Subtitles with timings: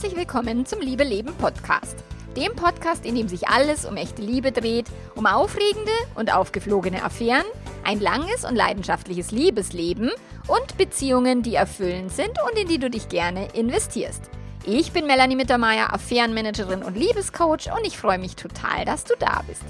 [0.00, 1.94] Herzlich willkommen zum Liebe Leben Podcast.
[2.34, 7.44] Dem Podcast, in dem sich alles um echte Liebe dreht, um aufregende und aufgeflogene Affären,
[7.84, 10.10] ein langes und leidenschaftliches Liebesleben
[10.48, 14.30] und Beziehungen, die erfüllend sind und in die du dich gerne investierst.
[14.64, 19.42] Ich bin Melanie Mittermeier, Affärenmanagerin und Liebescoach und ich freue mich total, dass du da
[19.46, 19.64] bist.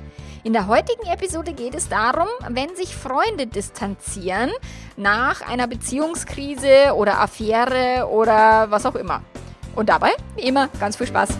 [0.45, 4.53] In der heutigen Episode geht es darum, wenn sich Freunde distanzieren
[4.97, 9.25] nach einer Beziehungskrise oder Affäre oder was auch immer.
[9.75, 11.31] Und dabei, wie immer, ganz viel Spaß.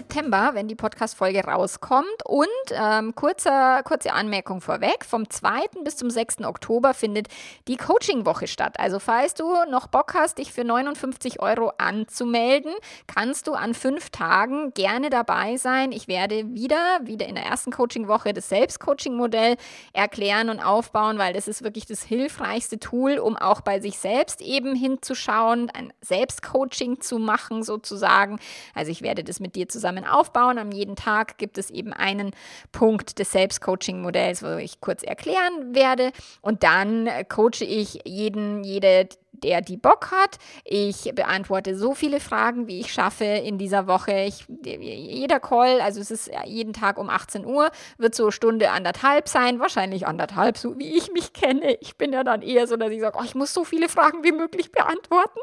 [0.00, 2.06] September, wenn die Podcast-Folge rauskommt.
[2.24, 5.82] Und ähm, kurzer, kurze Anmerkung vorweg: Vom 2.
[5.84, 6.42] bis zum 6.
[6.44, 7.28] Oktober findet
[7.68, 8.80] die Coaching-Woche statt.
[8.80, 12.72] Also, falls du noch Bock hast, dich für 59 Euro anzumelden,
[13.06, 15.92] kannst du an fünf Tagen gerne dabei sein.
[15.92, 19.56] Ich werde wieder, wieder in der ersten Coaching-Woche das Selbstcoaching-Modell
[19.92, 24.40] erklären und aufbauen, weil das ist wirklich das hilfreichste Tool, um auch bei sich selbst
[24.40, 28.40] eben hinzuschauen, ein Selbstcoaching zu machen, sozusagen.
[28.74, 30.58] Also, ich werde das mit dir dir zusammen aufbauen.
[30.58, 32.32] Am jeden Tag gibt es eben einen
[32.72, 36.12] Punkt des Selbstcoaching-Modells, wo ich kurz erklären werde.
[36.40, 39.08] Und dann coache ich jeden, jede
[39.44, 40.38] der die Bock hat.
[40.64, 44.12] Ich beantworte so viele Fragen, wie ich schaffe in dieser Woche.
[44.20, 49.28] Ich, jeder Call, also es ist jeden Tag um 18 Uhr, wird so Stunde anderthalb
[49.28, 51.76] sein, wahrscheinlich anderthalb, so wie ich mich kenne.
[51.80, 54.24] Ich bin ja dann eher so, dass ich sage, oh, ich muss so viele Fragen
[54.24, 55.40] wie möglich beantworten.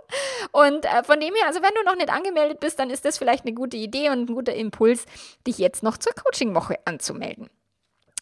[0.51, 3.17] Und äh, von dem her, also wenn du noch nicht angemeldet bist, dann ist das
[3.17, 5.05] vielleicht eine gute Idee und ein guter Impuls,
[5.45, 7.49] dich jetzt noch zur Coaching-Woche anzumelden.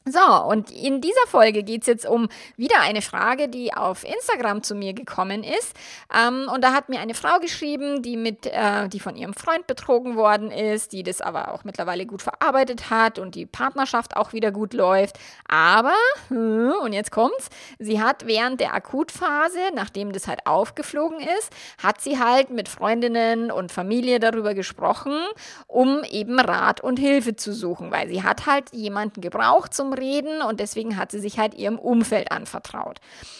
[0.07, 4.61] So, und in dieser Folge geht es jetzt um wieder eine Frage, die auf Instagram
[4.61, 5.73] zu mir gekommen ist.
[6.15, 9.65] Ähm, und da hat mir eine Frau geschrieben, die mit, äh, die von ihrem Freund
[9.65, 14.31] betrogen worden ist, die das aber auch mittlerweile gut verarbeitet hat und die Partnerschaft auch
[14.31, 15.17] wieder gut läuft.
[15.47, 15.95] Aber,
[16.27, 17.49] hm, und jetzt kommt's,
[17.79, 21.51] sie hat während der Akutphase, nachdem das halt aufgeflogen ist,
[21.81, 25.17] hat sie halt mit Freundinnen und Familie darüber gesprochen,
[25.65, 30.41] um eben Rat und Hilfe zu suchen, weil sie hat halt jemanden gebraucht zum Reden
[30.41, 32.99] und deswegen hat sie sich halt ihrem Umfeld anvertraut.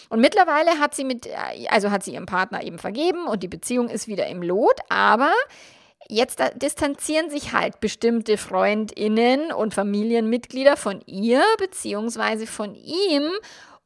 [0.09, 1.29] Und mittlerweile hat sie mit,
[1.69, 5.31] also hat sie ihrem Partner eben vergeben und die Beziehung ist wieder im Lot, aber
[6.07, 13.23] Jetzt distanzieren sich halt bestimmte Freundinnen und Familienmitglieder von ihr beziehungsweise von ihm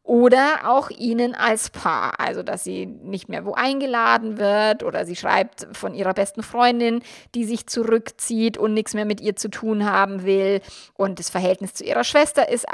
[0.09, 5.16] oder auch ihnen als Paar, also dass sie nicht mehr wo eingeladen wird oder sie
[5.16, 7.03] schreibt von ihrer besten Freundin,
[7.36, 10.62] die sich zurückzieht und nichts mehr mit ihr zu tun haben will
[10.96, 12.66] und das Verhältnis zu ihrer Schwester ist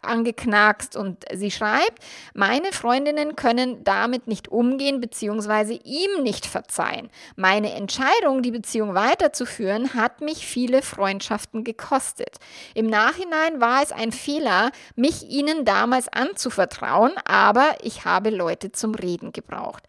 [0.00, 1.98] angeknackst und sie schreibt,
[2.32, 5.80] meine Freundinnen können damit nicht umgehen bzw.
[5.84, 7.10] ihm nicht verzeihen.
[7.36, 12.38] Meine Entscheidung, die Beziehung weiterzuführen, hat mich viele Freundschaften gekostet.
[12.72, 18.72] Im Nachhinein war es ein Fehler, mich ihnen damals anzuvertrauen Vertrauen, aber ich habe Leute
[18.72, 19.84] zum Reden gebraucht.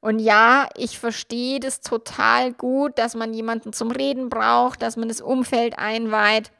[0.00, 5.08] Und ja, ich verstehe das total gut, dass man jemanden zum Reden braucht, dass man
[5.08, 6.50] das Umfeld einweiht.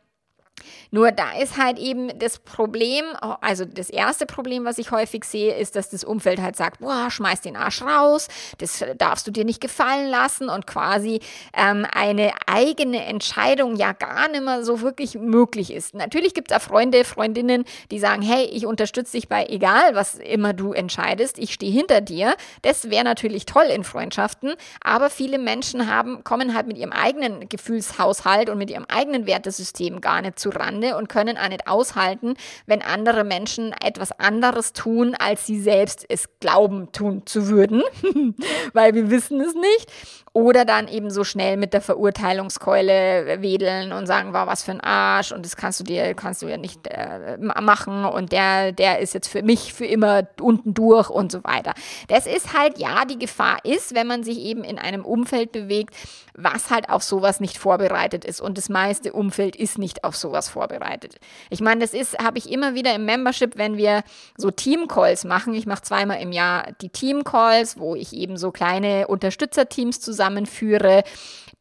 [0.94, 3.06] Nur da ist halt eben das Problem,
[3.41, 7.10] also das erste Problem, was ich häufig sehe, ist, dass das Umfeld halt sagt, boah,
[7.10, 11.20] schmeiß den Arsch raus, das darfst du dir nicht gefallen lassen und quasi
[11.56, 15.94] ähm, eine eigene Entscheidung ja gar nicht mehr so wirklich möglich ist.
[15.94, 20.16] Natürlich gibt es auch Freunde, Freundinnen, die sagen, hey, ich unterstütze dich bei egal, was
[20.16, 22.34] immer du entscheidest, ich stehe hinter dir.
[22.60, 24.52] Das wäre natürlich toll in Freundschaften,
[24.82, 30.02] aber viele Menschen haben, kommen halt mit ihrem eigenen Gefühlshaushalt und mit ihrem eigenen Wertesystem
[30.02, 30.50] gar nicht zu
[30.82, 32.34] Rande und können auch nicht aushalten,
[32.66, 37.82] wenn andere Menschen etwas anderes tun, als sie selbst es glauben tun zu würden,
[38.72, 39.93] weil wir wissen es nicht.
[40.34, 44.81] Oder dann eben so schnell mit der Verurteilungskeule wedeln und sagen, war was für ein
[44.81, 49.00] Arsch und das kannst du dir, kannst du ja nicht äh, machen und der, der
[49.00, 51.75] ist jetzt für mich für immer unten durch und so weiter.
[52.08, 55.94] Das ist halt, ja, die Gefahr ist, wenn man sich eben in einem Umfeld bewegt,
[56.34, 60.49] was halt auf sowas nicht vorbereitet ist und das meiste Umfeld ist nicht auf sowas
[60.49, 61.17] vorbereitet.
[61.50, 64.02] Ich meine, das ist, habe ich immer wieder im Membership, wenn wir
[64.38, 65.52] so Team-Calls machen.
[65.52, 71.02] Ich mache zweimal im Jahr die Team-Calls, wo ich eben so kleine Unterstützerteams zusammen zusammenführe,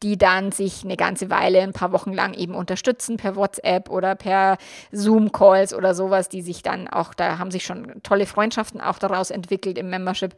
[0.02, 4.16] die dann sich eine ganze Weile, ein paar Wochen lang eben unterstützen per WhatsApp oder
[4.16, 4.58] per
[4.90, 9.30] Zoom-Calls oder sowas, die sich dann auch, da haben sich schon tolle Freundschaften auch daraus
[9.30, 10.34] entwickelt im Membership.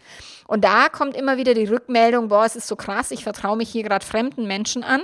[0.46, 3.70] Und da kommt immer wieder die Rückmeldung, boah, es ist so krass, ich vertraue mich
[3.70, 5.00] hier gerade fremden Menschen an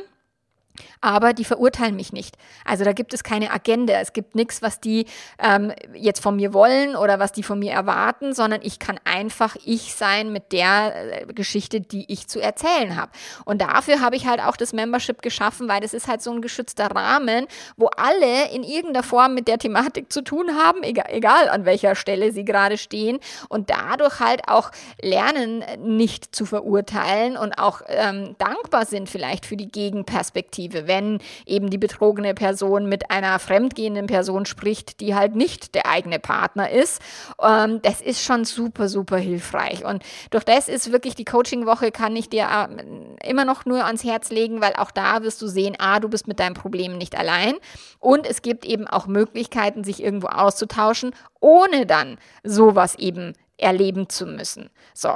[1.00, 2.36] aber die verurteilen mich nicht.
[2.64, 5.06] Also da gibt es keine Agenda, es gibt nichts, was die
[5.38, 9.56] ähm, jetzt von mir wollen oder was die von mir erwarten, sondern ich kann einfach
[9.64, 13.12] ich sein mit der äh, Geschichte, die ich zu erzählen habe.
[13.44, 16.42] Und dafür habe ich halt auch das Membership geschaffen, weil das ist halt so ein
[16.42, 17.46] geschützter Rahmen,
[17.76, 21.94] wo alle in irgendeiner Form mit der Thematik zu tun haben, egal, egal an welcher
[21.94, 23.18] Stelle sie gerade stehen
[23.48, 24.70] und dadurch halt auch
[25.00, 31.18] lernen, nicht zu verurteilen und auch ähm, dankbar sind vielleicht für die Gegenperspektive Perspektive, wenn
[31.46, 36.70] eben die betrogene Person mit einer fremdgehenden Person spricht, die halt nicht der eigene Partner
[36.70, 37.02] ist.
[37.42, 39.84] Ähm, das ist schon super, super hilfreich.
[39.84, 44.04] Und durch das ist wirklich die Coaching-Woche, kann ich dir äh, immer noch nur ans
[44.04, 47.16] Herz legen, weil auch da wirst du sehen, ah, du bist mit deinem Problem nicht
[47.18, 47.54] allein.
[47.98, 54.26] Und es gibt eben auch Möglichkeiten, sich irgendwo auszutauschen, ohne dann sowas eben erleben zu
[54.26, 54.70] müssen.
[54.94, 55.14] So,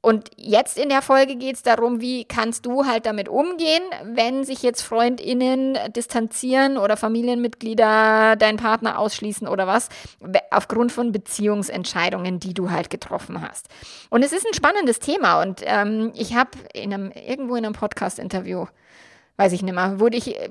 [0.00, 4.44] und jetzt in der Folge geht es darum, wie kannst du halt damit umgehen, wenn
[4.44, 9.88] sich jetzt Freundinnen distanzieren oder Familienmitglieder deinen Partner ausschließen oder was,
[10.50, 13.68] aufgrund von Beziehungsentscheidungen, die du halt getroffen hast.
[14.10, 17.74] Und es ist ein spannendes Thema und ähm, ich habe in einem, irgendwo in einem
[17.74, 18.66] Podcast-Interview
[19.36, 20.48] weiß ich nicht mehr, wurde ich, äh,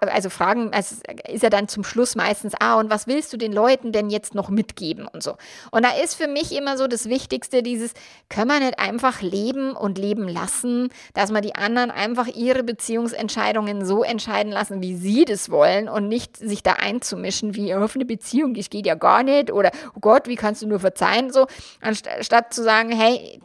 [0.00, 0.96] also fragen, also
[1.28, 4.34] ist ja dann zum Schluss meistens, ah, und was willst du den Leuten denn jetzt
[4.34, 5.36] noch mitgeben und so.
[5.70, 7.92] Und da ist für mich immer so das Wichtigste dieses,
[8.28, 13.84] können wir nicht einfach leben und leben lassen, dass man die anderen einfach ihre Beziehungsentscheidungen
[13.84, 18.04] so entscheiden lassen, wie sie das wollen und nicht sich da einzumischen, wie auf eine
[18.04, 21.46] Beziehung, das geht ja gar nicht oder, oh Gott, wie kannst du nur verzeihen, so,
[21.80, 23.40] anstatt zu sagen, hey,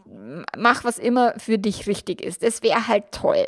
[0.58, 2.44] mach was immer für dich richtig ist.
[2.44, 3.48] Das wäre halt toll.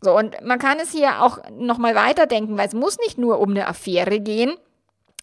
[0.00, 3.50] So, und man kann es hier auch nochmal weiterdenken, weil es muss nicht nur um
[3.50, 4.54] eine Affäre gehen,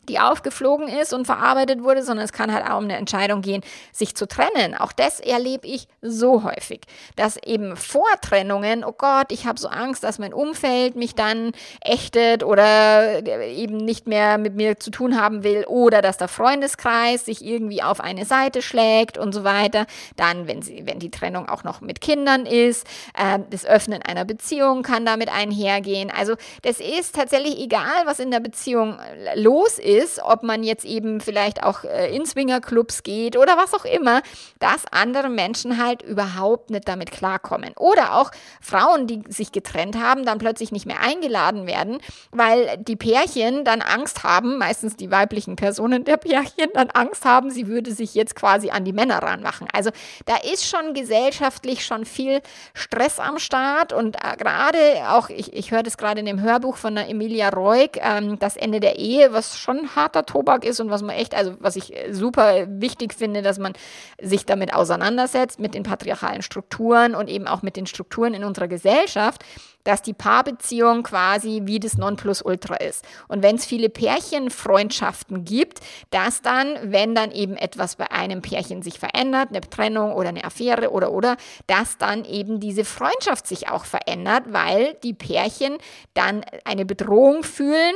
[0.09, 3.61] die aufgeflogen ist und verarbeitet wurde, sondern es kann halt auch um eine Entscheidung gehen,
[3.91, 4.73] sich zu trennen.
[4.75, 6.81] Auch das erlebe ich so häufig,
[7.15, 11.51] dass eben Vortrennungen, oh Gott, ich habe so Angst, dass mein Umfeld mich dann
[11.81, 17.25] ächtet oder eben nicht mehr mit mir zu tun haben will oder dass der Freundeskreis
[17.25, 19.85] sich irgendwie auf eine Seite schlägt und so weiter.
[20.15, 24.25] Dann, wenn, sie, wenn die Trennung auch noch mit Kindern ist, äh, das Öffnen einer
[24.25, 26.09] Beziehung kann damit einhergehen.
[26.09, 28.97] Also das ist tatsächlich egal, was in der Beziehung
[29.35, 33.73] los ist ist, ob man jetzt eben vielleicht auch äh, in Swingerclubs geht oder was
[33.73, 34.21] auch immer,
[34.59, 37.73] dass andere Menschen halt überhaupt nicht damit klarkommen.
[37.77, 41.99] Oder auch Frauen, die sich getrennt haben, dann plötzlich nicht mehr eingeladen werden,
[42.31, 47.49] weil die Pärchen dann Angst haben, meistens die weiblichen Personen der Pärchen dann Angst haben,
[47.49, 49.67] sie würde sich jetzt quasi an die Männer ranmachen.
[49.73, 49.91] Also
[50.25, 52.41] da ist schon gesellschaftlich schon viel
[52.73, 54.77] Stress am Start und äh, gerade
[55.09, 58.57] auch, ich, ich höre das gerade in dem Hörbuch von der Emilia Reuk, ähm, das
[58.57, 61.93] Ende der Ehe, was schon harter Tobak ist und was man echt, also was ich
[62.11, 63.73] super wichtig finde, dass man
[64.21, 68.67] sich damit auseinandersetzt, mit den patriarchalen Strukturen und eben auch mit den Strukturen in unserer
[68.67, 69.43] Gesellschaft,
[69.83, 73.05] dass die Paarbeziehung quasi wie das Nonplusultra ist.
[73.27, 75.79] Und wenn es viele Pärchenfreundschaften gibt,
[76.09, 80.43] dass dann, wenn dann eben etwas bei einem Pärchen sich verändert, eine Trennung oder eine
[80.43, 81.37] Affäre oder oder,
[81.67, 85.77] dass dann eben diese Freundschaft sich auch verändert, weil die Pärchen
[86.13, 87.95] dann eine Bedrohung fühlen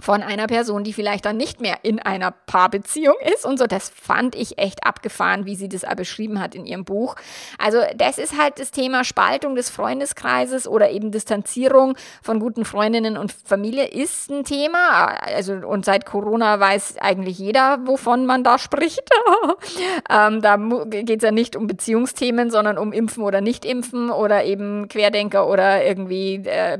[0.00, 3.66] von einer Person, die vielleicht dann nicht mehr in einer Paarbeziehung ist und so.
[3.66, 7.16] Das fand ich echt abgefahren, wie sie das beschrieben hat in ihrem Buch.
[7.58, 13.16] Also das ist halt das Thema Spaltung des Freundeskreises oder eben Distanzierung von guten Freundinnen
[13.16, 15.06] und Familie ist ein Thema.
[15.20, 19.08] Also und seit Corona weiß eigentlich jeder, wovon man da spricht.
[20.10, 20.56] ähm, da
[20.86, 25.84] geht es ja nicht um Beziehungsthemen, sondern um Impfen oder Nicht-Impfen oder eben Querdenker oder
[25.84, 26.78] irgendwie äh,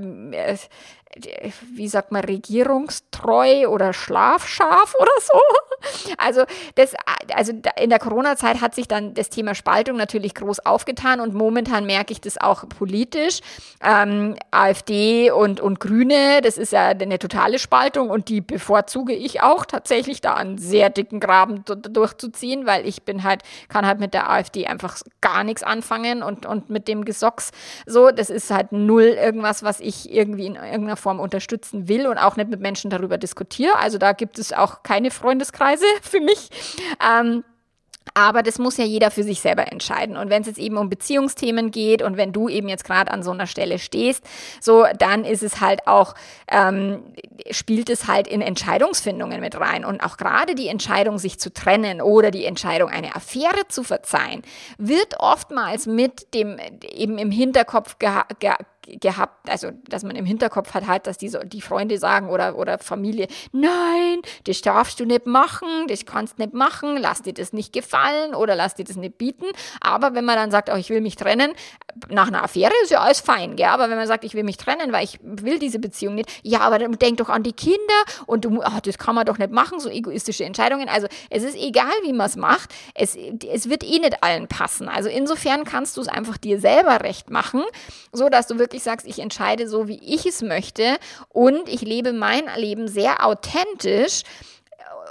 [1.74, 5.40] wie sagt man, regierungstreu oder schlafscharf oder so.
[6.18, 6.44] Also,
[6.74, 6.94] das,
[7.34, 11.86] also in der Corona-Zeit hat sich dann das Thema Spaltung natürlich groß aufgetan und momentan
[11.86, 13.40] merke ich das auch politisch.
[13.82, 19.42] Ähm, AfD und, und Grüne, das ist ja eine totale Spaltung und die bevorzuge ich
[19.42, 24.14] auch tatsächlich da einen sehr dicken Graben durchzuziehen, weil ich bin halt, kann halt mit
[24.14, 27.50] der AfD einfach gar nichts anfangen und, und mit dem Gesocks
[27.86, 32.18] so, das ist halt null irgendwas, was ich irgendwie in irgendeiner Form unterstützen will und
[32.18, 33.76] auch nicht mit Menschen darüber diskutiere.
[33.76, 36.50] Also da gibt es auch keine Freundeskreise für mich.
[37.04, 37.44] Ähm,
[38.14, 40.16] aber das muss ja jeder für sich selber entscheiden.
[40.16, 43.22] Und wenn es jetzt eben um Beziehungsthemen geht und wenn du eben jetzt gerade an
[43.22, 44.24] so einer Stelle stehst,
[44.60, 46.14] so dann ist es halt auch,
[46.48, 47.02] ähm,
[47.50, 49.84] spielt es halt in Entscheidungsfindungen mit rein.
[49.84, 54.42] Und auch gerade die Entscheidung, sich zu trennen oder die Entscheidung, eine Affäre zu verzeihen,
[54.78, 58.26] wird oftmals mit dem eben im Hinterkopf geha
[59.00, 62.78] gehabt, also dass man im Hinterkopf hat halt, dass die, die Freunde sagen oder, oder
[62.78, 67.72] Familie, nein, das darfst du nicht machen, das kannst nicht machen, lass dir das nicht
[67.72, 69.46] gefallen oder lass dir das nicht bieten.
[69.80, 71.52] Aber wenn man dann sagt, oh, ich will mich trennen,
[72.08, 73.66] nach einer Affäre ist ja alles fein, gell?
[73.66, 76.60] aber wenn man sagt, ich will mich trennen, weil ich will diese Beziehung nicht, ja,
[76.60, 77.78] aber dann denk doch an die Kinder
[78.26, 80.88] und du, ach, das kann man doch nicht machen, so egoistische Entscheidungen.
[80.88, 84.88] Also es ist egal, wie man es macht, es, es wird eh nicht allen passen.
[84.88, 87.62] Also insofern kannst du es einfach dir selber recht machen,
[88.12, 90.96] so dass du wirklich sagst, ich entscheide so, wie ich es möchte
[91.28, 94.22] und ich lebe mein Leben sehr authentisch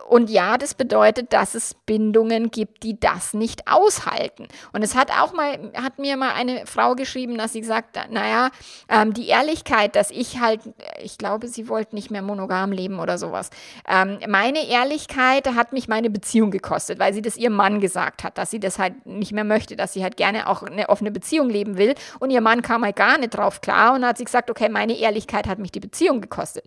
[0.07, 4.47] und ja, das bedeutet, dass es Bindungen gibt, die das nicht aushalten.
[4.71, 8.11] Und es hat auch mal, hat mir mal eine Frau geschrieben, dass sie gesagt hat,
[8.11, 8.51] naja,
[8.87, 10.61] ähm, die Ehrlichkeit, dass ich halt,
[11.01, 13.49] ich glaube, sie wollte nicht mehr monogam leben oder sowas.
[13.87, 18.37] Ähm, meine Ehrlichkeit hat mich meine Beziehung gekostet, weil sie das ihrem Mann gesagt hat,
[18.37, 21.49] dass sie das halt nicht mehr möchte, dass sie halt gerne auch eine offene Beziehung
[21.49, 21.95] leben will.
[22.19, 24.93] Und ihr Mann kam halt gar nicht drauf klar und hat sie gesagt, okay, meine
[24.93, 26.65] Ehrlichkeit hat mich die Beziehung gekostet.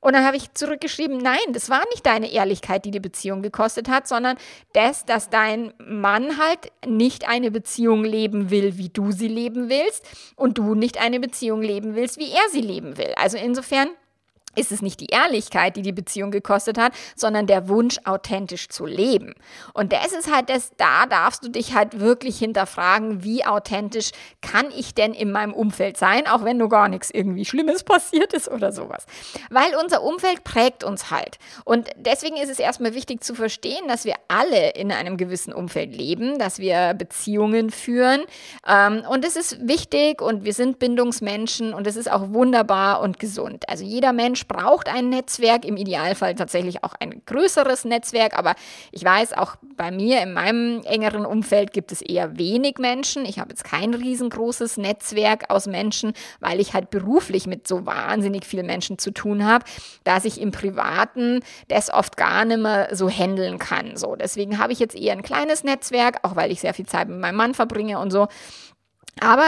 [0.00, 3.88] Und dann habe ich zurückgeschrieben, nein, das war nicht deine Ehrlichkeit, die die Beziehung gekostet
[3.88, 4.38] hat, sondern
[4.72, 10.06] das, dass dein Mann halt nicht eine Beziehung leben will, wie du sie leben willst
[10.36, 13.12] und du nicht eine Beziehung leben willst, wie er sie leben will.
[13.16, 13.88] Also insofern
[14.56, 18.84] ist es nicht die Ehrlichkeit, die die Beziehung gekostet hat, sondern der Wunsch, authentisch zu
[18.84, 19.34] leben.
[19.74, 24.10] Und das ist halt das, da darfst du dich halt wirklich hinterfragen, wie authentisch
[24.42, 28.32] kann ich denn in meinem Umfeld sein, auch wenn nur gar nichts irgendwie Schlimmes passiert
[28.32, 29.06] ist oder sowas.
[29.50, 31.38] Weil unser Umfeld prägt uns halt.
[31.64, 35.94] Und deswegen ist es erstmal wichtig zu verstehen, dass wir alle in einem gewissen Umfeld
[35.94, 38.22] leben, dass wir Beziehungen führen.
[38.66, 43.18] Ähm, und es ist wichtig und wir sind Bindungsmenschen und es ist auch wunderbar und
[43.18, 43.68] gesund.
[43.68, 48.54] Also jeder Mensch Mensch braucht ein Netzwerk, im Idealfall tatsächlich auch ein größeres Netzwerk, aber
[48.92, 53.24] ich weiß, auch bei mir in meinem engeren Umfeld gibt es eher wenig Menschen.
[53.24, 58.46] Ich habe jetzt kein riesengroßes Netzwerk aus Menschen, weil ich halt beruflich mit so wahnsinnig
[58.46, 59.64] vielen Menschen zu tun habe,
[60.04, 63.96] dass ich im Privaten das oft gar nicht mehr so handeln kann.
[63.96, 67.08] So, deswegen habe ich jetzt eher ein kleines Netzwerk, auch weil ich sehr viel Zeit
[67.08, 68.28] mit meinem Mann verbringe und so.
[69.20, 69.44] Aber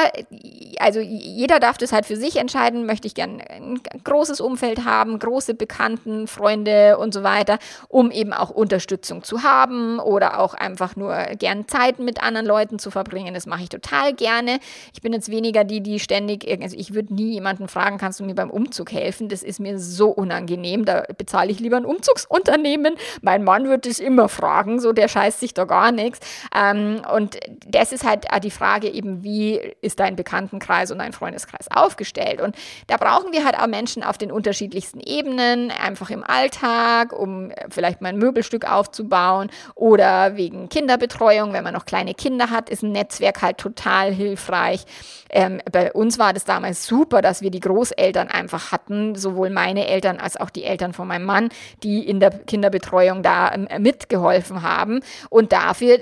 [0.79, 5.19] also jeder darf das halt für sich entscheiden, möchte ich gern ein großes Umfeld haben,
[5.19, 10.97] große Bekannten, Freunde und so weiter, um eben auch Unterstützung zu haben oder auch einfach
[10.97, 13.35] nur gern Zeit mit anderen Leuten zu verbringen.
[13.35, 14.59] Das mache ich total gerne.
[14.93, 18.25] Ich bin jetzt weniger die, die ständig, also ich würde nie jemanden fragen, kannst du
[18.25, 19.29] mir beim Umzug helfen?
[19.29, 20.85] Das ist mir so unangenehm.
[20.85, 22.95] Da bezahle ich lieber ein Umzugsunternehmen.
[23.23, 26.21] Mein Mann wird es immer fragen, so der scheißt sich da gar nichts.
[26.55, 31.69] Ähm, und das ist halt die Frage eben, wie ist dein Bekanntenkreis und dein Freundeskreis
[31.71, 32.41] aufgestellt.
[32.41, 37.53] Und da brauchen wir halt auch Menschen auf den unterschiedlichsten Ebenen, einfach im Alltag, um
[37.71, 42.83] vielleicht mal ein Möbelstück aufzubauen oder wegen Kinderbetreuung, wenn man noch kleine Kinder hat, ist
[42.83, 44.85] ein Netzwerk halt total hilfreich.
[45.31, 49.87] Ähm, bei uns war das damals super, dass wir die Großeltern einfach hatten, sowohl meine
[49.87, 51.49] Eltern als auch die Eltern von meinem Mann,
[51.83, 55.01] die in der Kinderbetreuung da ähm, mitgeholfen haben.
[55.31, 55.99] Und dafür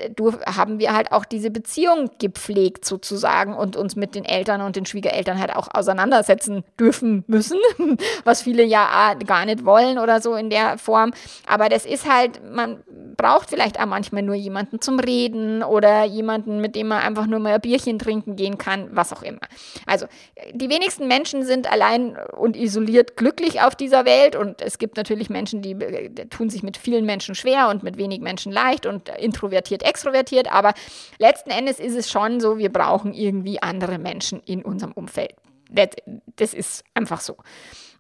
[0.47, 4.87] haben wir halt auch diese Beziehung gepflegt sozusagen und uns mit den Eltern und den
[4.87, 7.59] Schwiegereltern halt auch auseinandersetzen dürfen müssen,
[8.25, 11.13] was viele ja gar nicht wollen oder so in der Form.
[11.47, 12.83] Aber das ist halt, man
[13.17, 17.39] braucht vielleicht auch manchmal nur jemanden zum Reden oder jemanden, mit dem man einfach nur
[17.39, 19.41] mal ein Bierchen trinken gehen kann, was auch immer.
[19.87, 20.07] Also
[20.53, 25.31] die wenigsten Menschen sind allein und isoliert glücklich auf dieser Welt und es gibt natürlich
[25.31, 29.09] Menschen, die äh, tun sich mit vielen Menschen schwer und mit wenig Menschen leicht und
[29.09, 30.73] introvertiert, extrovertiert, aber
[31.19, 33.30] letzten Endes ist es schon so, wir brauchen irgendwie
[33.63, 35.35] andere Menschen in unserem Umfeld.
[35.71, 35.89] Das,
[36.37, 37.37] das ist einfach so.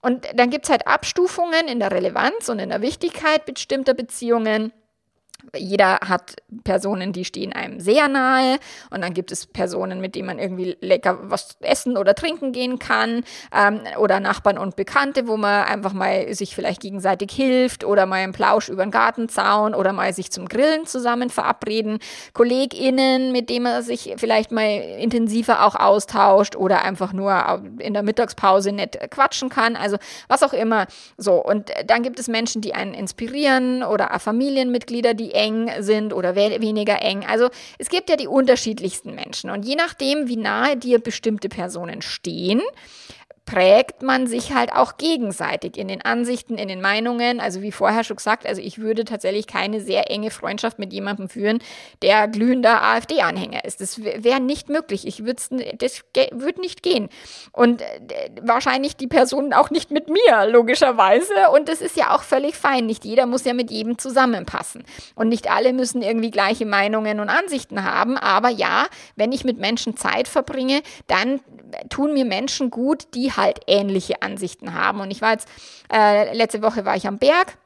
[0.02, 4.72] Und dann gibt es halt Abstufungen in der Relevanz und in der Wichtigkeit bestimmter Beziehungen.
[5.56, 8.58] Jeder hat Personen, die stehen einem sehr nahe.
[8.90, 12.78] Und dann gibt es Personen, mit denen man irgendwie lecker was essen oder trinken gehen
[12.78, 13.24] kann.
[13.54, 18.16] Ähm, oder Nachbarn und Bekannte, wo man einfach mal sich vielleicht gegenseitig hilft oder mal
[18.16, 21.98] einen Plausch über den Gartenzaun oder mal sich zum Grillen zusammen verabreden,
[22.32, 24.66] KollegInnen, mit denen man sich vielleicht mal
[24.98, 29.96] intensiver auch austauscht oder einfach nur in der Mittagspause nett quatschen kann, also
[30.28, 30.86] was auch immer.
[31.16, 36.34] So und dann gibt es Menschen, die einen inspirieren oder Familienmitglieder, die eng sind oder
[36.34, 37.24] weniger eng.
[37.26, 42.02] Also es gibt ja die unterschiedlichsten Menschen und je nachdem, wie nahe dir bestimmte Personen
[42.02, 42.60] stehen,
[43.50, 47.40] prägt man sich halt auch gegenseitig in den Ansichten, in den Meinungen.
[47.40, 51.28] Also wie vorher schon gesagt, also ich würde tatsächlich keine sehr enge Freundschaft mit jemandem
[51.28, 51.58] führen,
[52.00, 53.80] der glühender AfD-Anhänger ist.
[53.80, 55.04] Das wäre nicht möglich.
[55.04, 55.42] Ich würde
[55.78, 57.08] das würde nicht gehen.
[57.50, 57.86] Und äh,
[58.40, 61.34] wahrscheinlich die Person auch nicht mit mir, logischerweise.
[61.52, 62.86] Und das ist ja auch völlig fein.
[62.86, 64.84] Nicht jeder muss ja mit jedem zusammenpassen.
[65.16, 68.16] Und nicht alle müssen irgendwie gleiche Meinungen und Ansichten haben.
[68.16, 71.40] Aber ja, wenn ich mit Menschen Zeit verbringe, dann
[71.88, 75.00] tun mir Menschen gut, die halt ähnliche Ansichten haben.
[75.00, 75.48] Und ich war jetzt,
[75.92, 77.56] äh, letzte Woche war ich am Berg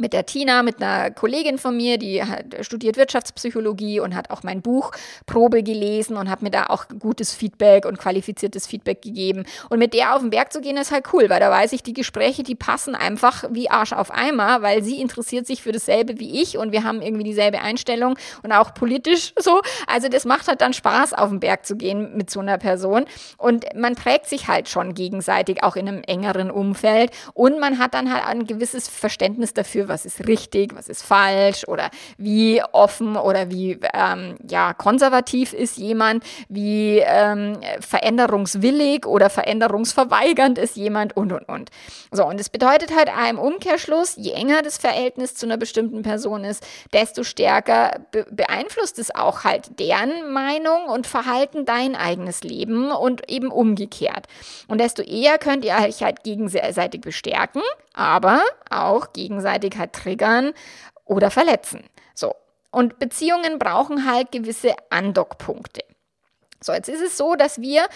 [0.00, 2.22] mit der Tina, mit einer Kollegin von mir, die
[2.62, 4.92] studiert Wirtschaftspsychologie und hat auch mein Buch
[5.26, 9.44] Probe gelesen und hat mir da auch gutes Feedback und qualifiziertes Feedback gegeben.
[9.68, 11.82] Und mit der auf den Berg zu gehen, ist halt cool, weil da weiß ich,
[11.82, 16.18] die Gespräche, die passen einfach wie Arsch auf Eimer, weil sie interessiert sich für dasselbe
[16.18, 19.60] wie ich und wir haben irgendwie dieselbe Einstellung und auch politisch so.
[19.86, 23.04] Also das macht halt dann Spaß, auf den Berg zu gehen mit so einer Person.
[23.36, 27.10] Und man prägt sich halt schon gegenseitig, auch in einem engeren Umfeld.
[27.34, 31.64] Und man hat dann halt ein gewisses Verständnis dafür, was ist richtig, was ist falsch
[31.68, 40.56] oder wie offen oder wie ähm, ja, konservativ ist jemand, wie ähm, veränderungswillig oder veränderungsverweigernd
[40.56, 41.70] ist jemand und und und.
[42.10, 46.44] So, und das bedeutet halt im Umkehrschluss, je enger das Verhältnis zu einer bestimmten Person
[46.44, 52.90] ist, desto stärker be beeinflusst es auch halt deren Meinung und Verhalten dein eigenes Leben
[52.90, 54.26] und eben umgekehrt.
[54.68, 60.52] Und desto eher könnt ihr euch halt gegenseitig bestärken, aber auch gegenseitig halt triggern
[61.04, 61.84] oder verletzen.
[62.14, 62.34] So.
[62.70, 65.82] Und Beziehungen brauchen halt gewisse Andockpunkte.
[66.60, 67.86] So, jetzt ist es so, dass wir,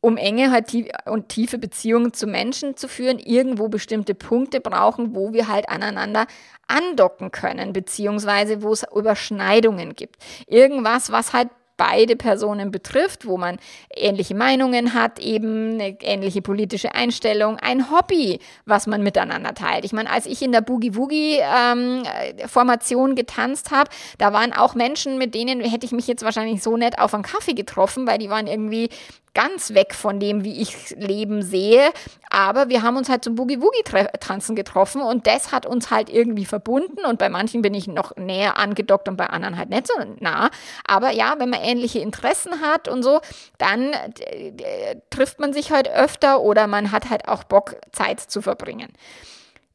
[0.00, 0.72] um enge halt
[1.06, 6.26] und tiefe Beziehungen zu Menschen zu führen, irgendwo bestimmte Punkte brauchen, wo wir halt aneinander
[6.66, 10.16] andocken können, beziehungsweise wo es Überschneidungen gibt.
[10.46, 11.48] Irgendwas, was halt
[11.80, 13.56] beide Personen betrifft, wo man
[13.96, 19.86] ähnliche Meinungen hat, eben eine ähnliche politische Einstellung, ein Hobby, was man miteinander teilt.
[19.86, 22.02] Ich meine, als ich in der Boogie Woogie ähm,
[22.46, 26.76] Formation getanzt habe, da waren auch Menschen, mit denen hätte ich mich jetzt wahrscheinlich so
[26.76, 28.90] nett auf einen Kaffee getroffen, weil die waren irgendwie
[29.34, 31.90] ganz weg von dem, wie ich Leben sehe.
[32.30, 37.04] Aber wir haben uns halt zum Boogie-Woogie-Tanzen getroffen und das hat uns halt irgendwie verbunden.
[37.04, 40.50] Und bei manchen bin ich noch näher angedockt und bei anderen halt nicht so nah.
[40.86, 43.20] Aber ja, wenn man ähnliche Interessen hat und so,
[43.58, 48.42] dann äh, trifft man sich halt öfter oder man hat halt auch Bock, Zeit zu
[48.42, 48.88] verbringen.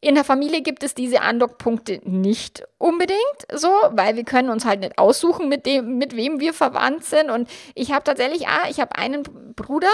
[0.06, 3.20] In der Familie gibt es diese Andockpunkte nicht unbedingt
[3.52, 7.32] so, weil wir können uns halt nicht aussuchen, mit dem, mit wem wir verwandt sind.
[7.32, 9.24] Und ich habe tatsächlich, ah, ich habe einen
[9.56, 9.90] Bruder,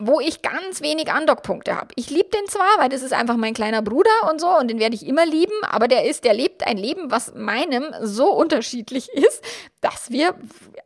[0.00, 1.94] wo ich ganz wenig Andockpunkte habe.
[1.94, 4.80] Ich liebe den zwar, weil das ist einfach mein kleiner Bruder und so und den
[4.80, 9.08] werde ich immer lieben, aber der ist, der lebt ein Leben, was meinem so unterschiedlich
[9.12, 9.44] ist,
[9.82, 10.34] dass wir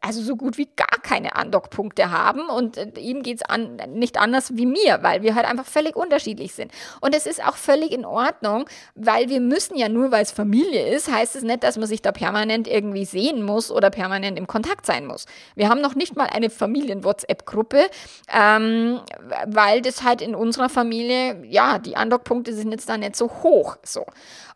[0.01, 4.19] also so gut wie gar keine Andockpunkte haben und äh, ihm geht es an, nicht
[4.19, 6.73] anders wie mir, weil wir halt einfach völlig unterschiedlich sind.
[7.01, 10.89] Und es ist auch völlig in Ordnung, weil wir müssen ja nur, weil es Familie
[10.89, 14.47] ist, heißt es nicht, dass man sich da permanent irgendwie sehen muss oder permanent im
[14.47, 15.27] Kontakt sein muss.
[15.55, 17.91] Wir haben noch nicht mal eine Familien-WhatsApp-Gruppe,
[18.35, 19.01] ähm,
[19.47, 23.77] weil das halt in unserer Familie, ja, die Andockpunkte sind jetzt da nicht so hoch.
[23.83, 24.07] So.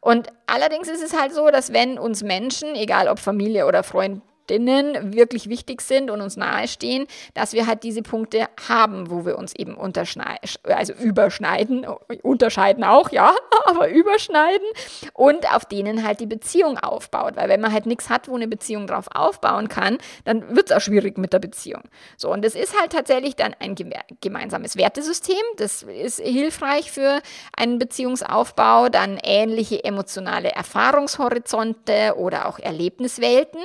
[0.00, 4.22] Und allerdings ist es halt so, dass wenn uns Menschen, egal ob Familie oder Freund,
[4.50, 9.38] Freundinnen wirklich wichtig sind und uns nahestehen, dass wir halt diese Punkte haben, wo wir
[9.38, 11.86] uns eben unterschneiden, also überschneiden,
[12.22, 13.32] unterscheiden auch, ja,
[13.66, 14.66] aber überschneiden
[15.12, 17.36] und auf denen halt die Beziehung aufbaut.
[17.36, 20.76] Weil wenn man halt nichts hat, wo eine Beziehung drauf aufbauen kann, dann wird es
[20.76, 21.82] auch schwierig mit der Beziehung.
[22.16, 23.76] So, und das ist halt tatsächlich dann ein
[24.20, 25.36] gemeinsames Wertesystem.
[25.58, 27.20] Das ist hilfreich für
[27.56, 28.88] einen Beziehungsaufbau.
[28.88, 33.60] Dann ähnliche emotionale Erfahrungshorizonte oder auch Erlebniswelten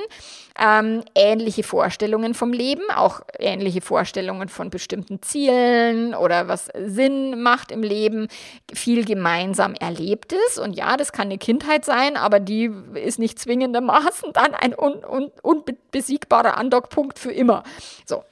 [0.58, 7.70] ähm, ähnliche Vorstellungen vom Leben, auch ähnliche Vorstellungen von bestimmten Zielen oder was Sinn macht
[7.70, 8.28] im Leben,
[8.72, 10.58] viel gemeinsam Erlebtes.
[10.58, 15.04] Und ja, das kann eine Kindheit sein, aber die ist nicht zwingendermaßen dann ein un
[15.04, 17.62] un unbesiegbarer Andockpunkt für immer.
[18.06, 18.22] So.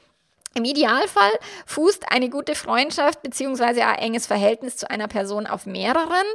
[0.55, 1.33] Im Idealfall
[1.67, 3.83] fußt eine gute Freundschaft bzw.
[3.83, 6.27] ein enges Verhältnis zu einer Person auf mehreren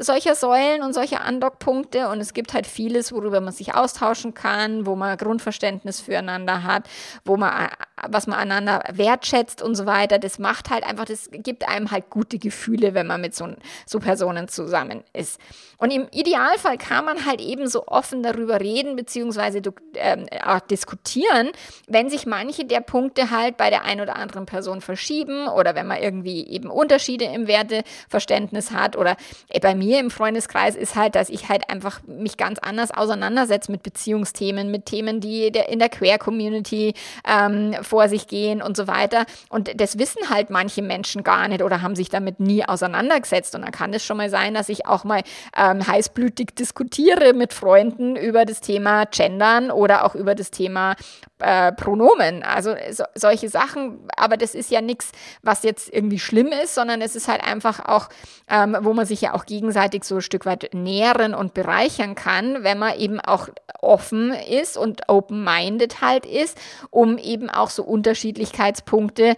[0.00, 4.84] solcher Säulen und solcher Andockpunkte und es gibt halt vieles, worüber man sich austauschen kann,
[4.84, 6.88] wo man Grundverständnis füreinander hat,
[7.24, 7.70] wo man
[8.08, 10.18] was man einander wertschätzt und so weiter.
[10.18, 13.46] Das macht halt einfach, das gibt einem halt gute Gefühle, wenn man mit so,
[13.86, 15.38] so Personen zusammen ist.
[15.76, 19.60] Und im Idealfall kann man halt eben so offen darüber reden bzw.
[19.94, 21.50] Ähm, auch diskutieren,
[21.88, 25.86] wenn sich manche der Punkte halt bei der einen oder anderen Person verschieben oder wenn
[25.86, 29.16] man irgendwie eben Unterschiede im Werteverständnis hat oder
[29.60, 33.82] bei mir im Freundeskreis ist halt, dass ich halt einfach mich ganz anders auseinandersetze mit
[33.82, 36.94] Beziehungsthemen, mit Themen, die in der Queer-Community
[37.26, 39.26] ähm, vor sich gehen und so weiter.
[39.48, 43.54] Und das wissen halt manche Menschen gar nicht oder haben sich damit nie auseinandergesetzt.
[43.54, 45.22] Und dann kann es schon mal sein, dass ich auch mal
[45.56, 50.96] ähm, heißblütig diskutiere mit Freunden über das Thema Gendern oder auch über das Thema
[51.40, 54.00] äh, Pronomen, also so, solche Sachen.
[54.16, 55.12] Aber das ist ja nichts,
[55.42, 58.08] was jetzt irgendwie schlimm ist, sondern es ist halt einfach auch,
[58.48, 62.64] ähm, wo man sich ja auch gegenseitig so ein Stück weit nähren und bereichern kann,
[62.64, 63.48] wenn man eben auch
[63.80, 66.58] offen ist und open-minded halt ist,
[66.90, 69.36] um eben auch so Unterschiedlichkeitspunkte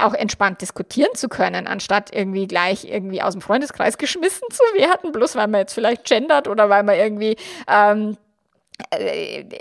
[0.00, 5.12] auch entspannt diskutieren zu können, anstatt irgendwie gleich irgendwie aus dem Freundeskreis geschmissen zu werden,
[5.12, 7.36] bloß weil man jetzt vielleicht gendert oder weil man irgendwie
[7.68, 8.27] ähm, äh,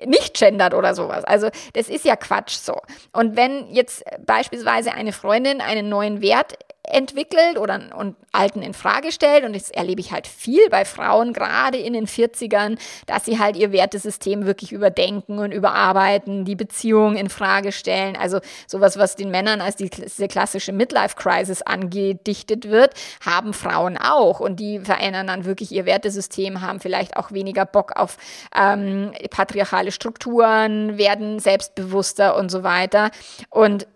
[0.05, 1.23] nicht gendert oder sowas.
[1.23, 2.79] Also das ist ja Quatsch so.
[3.13, 6.53] Und wenn jetzt beispielsweise eine Freundin einen neuen Wert
[6.87, 9.43] entwickelt oder und alten in Frage stellt.
[9.43, 13.55] Und das erlebe ich halt viel bei Frauen gerade in den 40ern, dass sie halt
[13.55, 19.31] ihr Wertesystem wirklich überdenken und überarbeiten, die Beziehung in Frage stellen, also sowas was den
[19.31, 22.93] Männern als die, diese klassische Midlife Crisis angedichtet wird,
[23.25, 24.39] haben Frauen auch.
[24.39, 28.17] Und die verändern dann wirklich ihr Wertesystem, haben vielleicht auch weniger Bock auf
[28.55, 33.11] ähm, patriarchale Strukturen, werden selbstbewusster und so weiter.
[33.49, 33.87] Und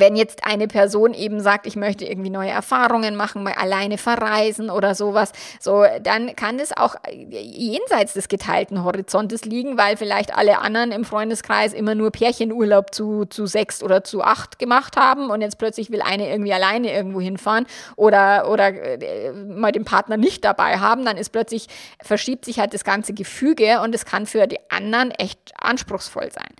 [0.00, 4.70] wenn jetzt eine Person eben sagt, ich möchte irgendwie neue Erfahrungen machen, mal alleine verreisen
[4.70, 6.94] oder sowas, so, dann kann das auch
[7.30, 13.24] jenseits des geteilten Horizontes liegen, weil vielleicht alle anderen im Freundeskreis immer nur Pärchenurlaub zu,
[13.26, 17.20] zu sechs oder zu acht gemacht haben und jetzt plötzlich will eine irgendwie alleine irgendwo
[17.20, 21.66] hinfahren oder, oder äh, mal den Partner nicht dabei haben, dann ist plötzlich,
[22.02, 26.54] verschiebt sich halt das ganze Gefüge und es kann für die anderen echt anspruchsvoll sein.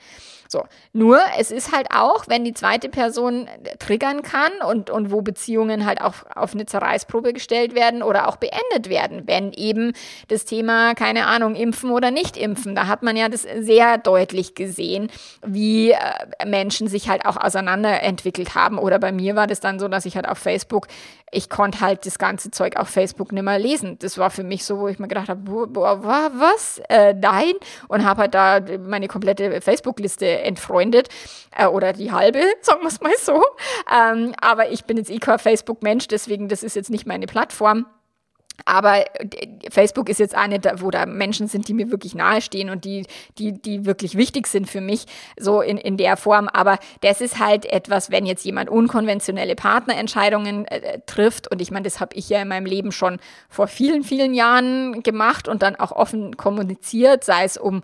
[0.48, 0.64] So.
[0.94, 5.84] Nur, es ist halt auch, wenn die zweite Person triggern kann und, und wo Beziehungen
[5.84, 9.92] halt auch auf eine Zerreißprobe gestellt werden oder auch beendet werden, wenn eben
[10.28, 14.54] das Thema, keine Ahnung, impfen oder nicht impfen, da hat man ja das sehr deutlich
[14.54, 15.10] gesehen,
[15.46, 15.96] wie äh,
[16.46, 18.78] Menschen sich halt auch auseinanderentwickelt haben.
[18.78, 20.88] Oder bei mir war das dann so, dass ich halt auf Facebook
[21.30, 23.98] ich konnte halt das ganze Zeug auf Facebook nicht mehr lesen.
[24.00, 26.80] Das war für mich so, wo ich mir gedacht habe, boah, was?
[26.88, 27.52] Äh, nein.
[27.88, 31.08] Und habe halt da meine komplette Facebook-Liste entfreundet.
[31.56, 33.42] Äh, oder die halbe, sagen wir es mal so.
[33.92, 37.86] Ähm, aber ich bin jetzt eh kein Facebook-Mensch, deswegen, das ist jetzt nicht meine Plattform.
[38.64, 42.84] Aber äh, Facebook ist jetzt eine, wo da Menschen sind, die mir wirklich nahestehen und
[42.84, 43.06] die,
[43.38, 45.06] die, die wirklich wichtig sind für mich,
[45.38, 46.48] so in, in der Form.
[46.48, 51.84] Aber das ist halt etwas, wenn jetzt jemand unkonventionelle Partnerentscheidungen äh, trifft, und ich meine,
[51.84, 55.76] das habe ich ja in meinem Leben schon vor vielen, vielen Jahren gemacht und dann
[55.76, 57.82] auch offen kommuniziert, sei es um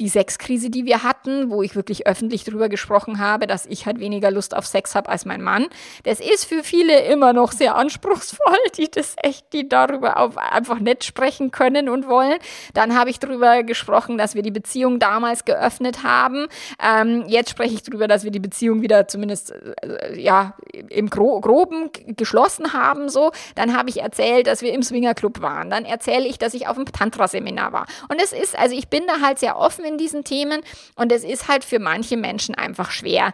[0.00, 4.00] die Sexkrise, die wir hatten, wo ich wirklich öffentlich darüber gesprochen habe, dass ich halt
[4.00, 5.66] weniger Lust auf Sex habe als mein Mann.
[6.02, 10.78] Das ist für viele immer noch sehr anspruchsvoll, die das echt, die darüber auf einfach
[10.78, 12.38] nicht sprechen können und wollen.
[12.72, 16.46] Dann habe ich darüber gesprochen, dass wir die Beziehung damals geöffnet haben.
[16.82, 19.52] Ähm, jetzt spreche ich darüber, dass wir die Beziehung wieder zumindest
[19.82, 20.54] äh, ja
[20.88, 23.08] im Gro Groben geschlossen haben.
[23.08, 25.70] So, dann habe ich erzählt, dass wir im Swingerclub waren.
[25.70, 27.86] Dann erzähle ich, dass ich auf einem Tantra-Seminar war.
[28.08, 30.60] Und es ist, also ich bin da halt sehr offen in diesen Themen
[30.96, 33.32] und es ist halt für manche Menschen einfach schwer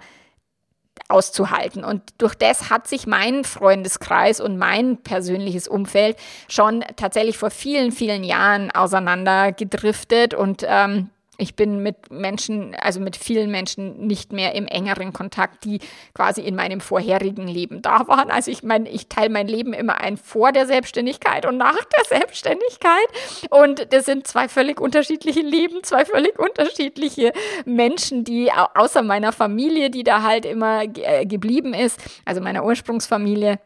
[1.08, 1.84] auszuhalten.
[1.84, 6.16] Und durch das hat sich mein Freundeskreis und mein persönliches Umfeld
[6.48, 11.10] schon tatsächlich vor vielen, vielen Jahren auseinandergedriftet und ähm,
[11.40, 15.80] ich bin mit Menschen, also mit vielen Menschen nicht mehr im engeren Kontakt, die
[16.14, 18.30] quasi in meinem vorherigen Leben da waren.
[18.30, 22.04] Also ich meine, ich teile mein Leben immer ein vor der Selbstständigkeit und nach der
[22.04, 23.08] Selbstständigkeit.
[23.50, 27.32] Und das sind zwei völlig unterschiedliche Leben, zwei völlig unterschiedliche
[27.64, 33.58] Menschen, die außer meiner Familie, die da halt immer äh, geblieben ist, also meiner Ursprungsfamilie,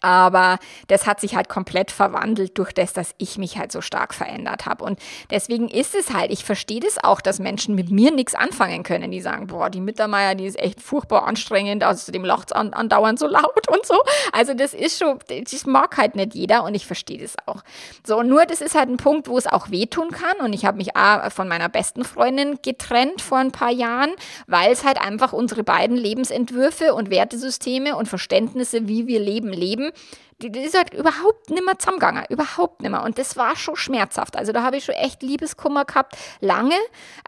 [0.00, 4.14] aber das hat sich halt komplett verwandelt durch das, dass ich mich halt so stark
[4.14, 4.84] verändert habe.
[4.84, 4.98] Und
[5.30, 9.10] deswegen ist es halt, ich verstehe das auch, dass Menschen mit mir nichts anfangen können.
[9.10, 13.18] Die sagen, boah, die Mittermeier, die ist echt furchtbar anstrengend, außerdem lacht es an, andauernd
[13.18, 13.96] so laut und so.
[14.32, 17.62] Also das ist schon, das mag halt nicht jeder und ich verstehe das auch.
[18.04, 20.44] So, nur das ist halt ein Punkt, wo es auch wehtun kann.
[20.44, 24.10] Und ich habe mich auch von meiner besten Freundin getrennt vor ein paar Jahren,
[24.46, 29.81] weil es halt einfach unsere beiden Lebensentwürfe und Wertesysteme und Verständnisse, wie wir leben, leben,
[29.82, 29.92] Leben,
[30.40, 33.04] die, die ist halt überhaupt nimmer zusammengegangen, überhaupt nimmer.
[33.04, 34.36] Und das war schon schmerzhaft.
[34.36, 36.74] Also da habe ich schon echt Liebeskummer gehabt, lange,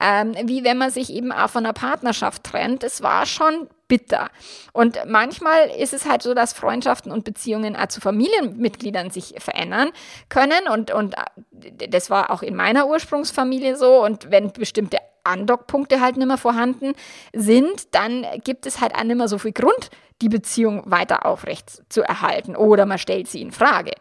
[0.01, 2.83] ähm, wie wenn man sich eben auch von einer Partnerschaft trennt.
[2.83, 4.31] Das war schon bitter.
[4.73, 9.91] Und manchmal ist es halt so, dass Freundschaften und Beziehungen auch zu Familienmitgliedern sich verändern
[10.29, 10.69] können.
[10.73, 14.03] Und, und äh, das war auch in meiner Ursprungsfamilie so.
[14.03, 16.95] Und wenn bestimmte Andockpunkte halt nicht mehr vorhanden
[17.33, 19.91] sind, dann gibt es halt auch nicht mehr so viel Grund,
[20.23, 23.93] die Beziehung weiter aufrecht zu erhalten oder man stellt sie in Frage.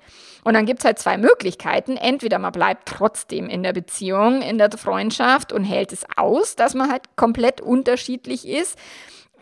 [0.43, 1.97] Und dann gibt es halt zwei Möglichkeiten.
[1.97, 6.75] Entweder man bleibt trotzdem in der Beziehung, in der Freundschaft und hält es aus, dass
[6.75, 8.77] man halt komplett unterschiedlich ist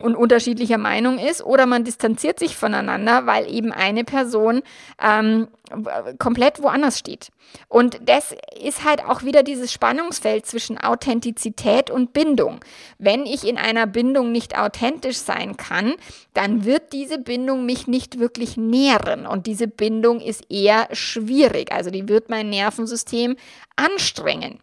[0.02, 4.62] und unterschiedlicher Meinung ist oder man distanziert sich voneinander, weil eben eine Person
[5.02, 5.48] ähm,
[6.20, 7.32] komplett woanders steht.
[7.68, 12.60] Und das ist halt auch wieder dieses Spannungsfeld zwischen Authentizität und Bindung.
[12.98, 15.94] Wenn ich in einer Bindung nicht authentisch sein kann,
[16.34, 21.72] dann wird diese Bindung mich nicht wirklich nähren und diese Bindung ist eher schwierig.
[21.72, 23.36] Also die wird mein Nervensystem
[23.76, 24.60] anstrengen.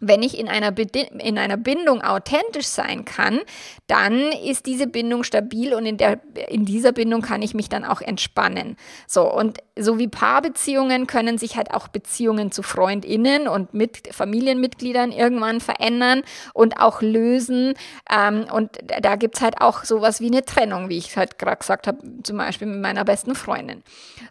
[0.00, 0.72] Wenn ich in einer,
[1.18, 3.40] in einer Bindung authentisch sein kann,
[3.86, 7.84] dann ist diese Bindung stabil und in, der, in dieser Bindung kann ich mich dann
[7.84, 8.76] auch entspannen.
[9.06, 15.12] So, und so wie Paarbeziehungen können sich halt auch Beziehungen zu FreundInnen und mit Familienmitgliedern
[15.12, 17.74] irgendwann verändern und auch lösen.
[18.10, 21.58] Ähm, und da gibt es halt auch sowas wie eine Trennung, wie ich halt gerade
[21.58, 23.82] gesagt habe, zum Beispiel mit meiner besten Freundin.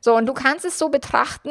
[0.01, 1.49] So, und du kannst es so betrachten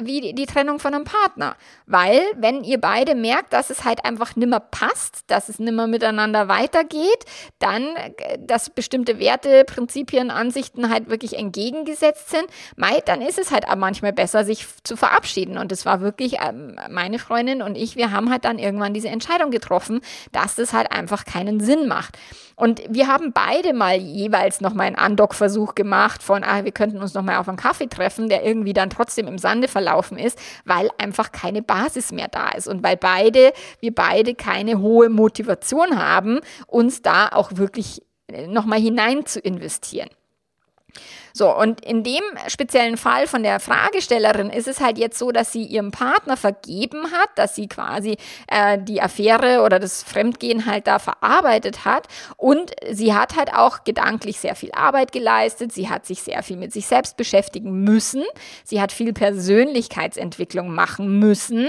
[0.00, 1.56] wie die Trennung von einem Partner.
[1.86, 6.46] Weil, wenn ihr beide merkt, dass es halt einfach nimmer passt, dass es nimmer miteinander
[6.46, 7.24] weitergeht,
[7.58, 12.44] dann, äh, dass bestimmte Werte, Prinzipien, Ansichten halt wirklich entgegengesetzt sind,
[12.76, 15.56] mei, dann ist es halt manchmal besser, sich zu verabschieden.
[15.56, 19.08] Und es war wirklich ähm, meine Freundin und ich, wir haben halt dann irgendwann diese
[19.08, 22.18] Entscheidung getroffen, dass das halt einfach keinen Sinn macht.
[22.58, 27.12] Und wir haben beide mal jeweils nochmal einen Andock-Versuch gemacht von, ah, wir könnten uns
[27.12, 31.32] nochmal auf einen Kaffee treffen, der irgendwie dann trotzdem im Sande verlaufen ist, weil einfach
[31.32, 33.45] keine Basis mehr da ist und weil beide,
[33.80, 38.02] wir beide keine hohe Motivation haben, uns da auch wirklich
[38.48, 40.10] nochmal hinein zu investieren.
[41.36, 45.52] So, und in dem speziellen Fall von der Fragestellerin ist es halt jetzt so, dass
[45.52, 48.16] sie ihrem Partner vergeben hat, dass sie quasi
[48.48, 52.06] äh, die Affäre oder das Fremdgehen halt da verarbeitet hat.
[52.38, 55.72] Und sie hat halt auch gedanklich sehr viel Arbeit geleistet.
[55.72, 58.24] Sie hat sich sehr viel mit sich selbst beschäftigen müssen.
[58.64, 61.68] Sie hat viel Persönlichkeitsentwicklung machen müssen.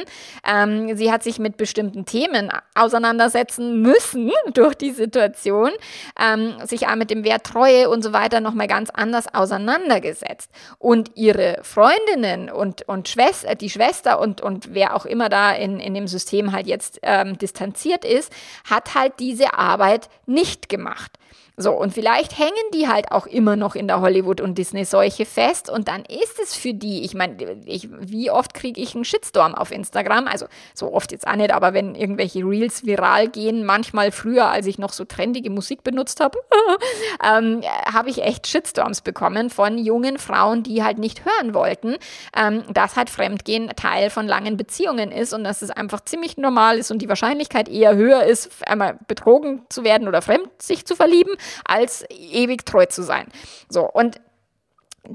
[0.50, 5.72] Ähm, sie hat sich mit bestimmten Themen auseinandersetzen müssen durch die Situation,
[6.18, 10.52] ähm, sich auch mit dem Wert Treue und so weiter nochmal ganz anders auseinandersetzen auseinandergesetzt.
[10.80, 15.80] Und ihre Freundinnen und, und Schwester, die Schwester und, und wer auch immer da in,
[15.80, 18.32] in dem System halt jetzt ähm, distanziert ist,
[18.70, 21.17] hat halt diese Arbeit nicht gemacht.
[21.60, 25.72] So, und vielleicht hängen die halt auch immer noch in der Hollywood- und Disney-Seuche fest
[25.72, 29.72] und dann ist es für die, ich meine, wie oft kriege ich einen Shitstorm auf
[29.72, 30.28] Instagram?
[30.28, 34.68] Also so oft jetzt auch nicht, aber wenn irgendwelche Reels viral gehen, manchmal früher, als
[34.68, 36.38] ich noch so trendige Musik benutzt habe,
[37.28, 41.96] ähm, habe ich echt Shitstorms bekommen von jungen Frauen, die halt nicht hören wollten,
[42.36, 46.78] ähm, dass halt Fremdgehen Teil von langen Beziehungen ist und dass es einfach ziemlich normal
[46.78, 50.96] ist und die Wahrscheinlichkeit eher höher ist, einmal betrogen zu werden oder fremd sich zu
[50.96, 51.34] verlieben,
[51.66, 53.28] als ewig treu zu sein.
[53.70, 54.20] So, und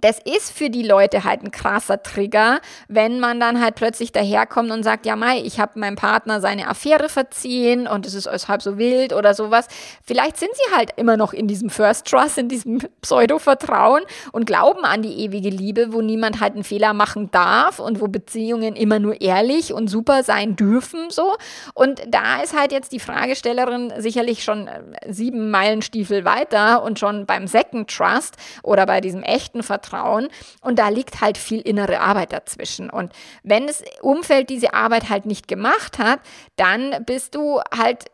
[0.01, 4.71] das ist für die Leute halt ein krasser Trigger, wenn man dann halt plötzlich daherkommt
[4.71, 8.49] und sagt, ja Mai, ich habe meinem Partner seine Affäre verziehen und es ist alles
[8.49, 9.67] halb so wild oder sowas.
[10.05, 14.03] Vielleicht sind sie halt immer noch in diesem First Trust, in diesem Pseudo-Vertrauen
[14.33, 18.09] und glauben an die ewige Liebe, wo niemand halt einen Fehler machen darf und wo
[18.09, 21.37] Beziehungen immer nur ehrlich und super sein dürfen, so.
[21.75, 27.27] Und da ist halt jetzt die Fragestellerin sicherlich schon äh, sieben Meilenstiefel weiter und schon
[27.27, 30.29] beim Second Trust oder bei diesem echten Vertrauen Vertrauen.
[30.61, 32.91] Und da liegt halt viel innere Arbeit dazwischen.
[32.91, 36.21] Und wenn das Umfeld diese Arbeit halt nicht gemacht hat,
[36.57, 38.07] dann bist du halt,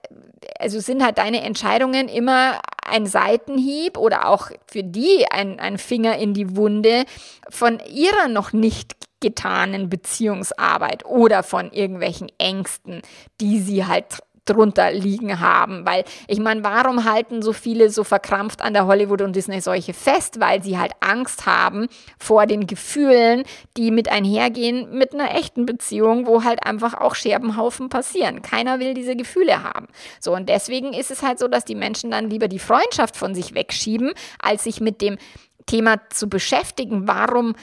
[0.58, 6.16] also sind halt deine Entscheidungen immer ein Seitenhieb oder auch für die ein, ein Finger
[6.16, 7.04] in die Wunde
[7.50, 13.02] von ihrer noch nicht getanen Beziehungsarbeit oder von irgendwelchen Ängsten,
[13.40, 15.84] die sie halt drunter liegen haben.
[15.86, 20.40] Weil ich meine, warum halten so viele so verkrampft an der Hollywood- und Disney-Seuche fest?
[20.40, 23.44] Weil sie halt Angst haben vor den Gefühlen,
[23.76, 28.42] die mit einhergehen mit einer echten Beziehung, wo halt einfach auch Scherbenhaufen passieren.
[28.42, 29.88] Keiner will diese Gefühle haben.
[30.20, 33.34] So, und deswegen ist es halt so, dass die Menschen dann lieber die Freundschaft von
[33.34, 35.18] sich wegschieben, als sich mit dem
[35.66, 37.54] Thema zu beschäftigen, warum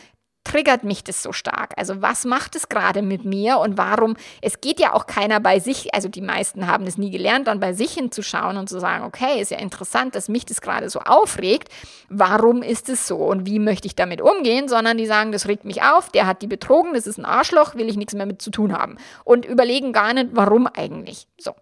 [0.46, 1.74] triggert mich das so stark?
[1.76, 4.16] Also was macht es gerade mit mir und warum?
[4.42, 7.60] Es geht ja auch keiner bei sich, also die meisten haben es nie gelernt, dann
[7.60, 11.00] bei sich hinzuschauen und zu sagen, okay, ist ja interessant, dass mich das gerade so
[11.00, 11.70] aufregt.
[12.08, 14.70] Warum ist es so und wie möchte ich damit umgehen?
[14.70, 17.76] Sondern die sagen, das regt mich auf, der hat die betrogen, das ist ein Arschloch,
[17.76, 21.28] will ich nichts mehr mit zu tun haben und überlegen gar nicht, warum eigentlich.
[21.38, 21.54] So.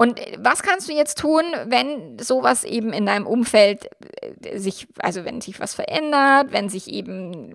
[0.00, 3.90] Und was kannst du jetzt tun, wenn sowas eben in deinem Umfeld
[4.42, 7.54] äh, sich, also wenn sich was verändert, wenn sich eben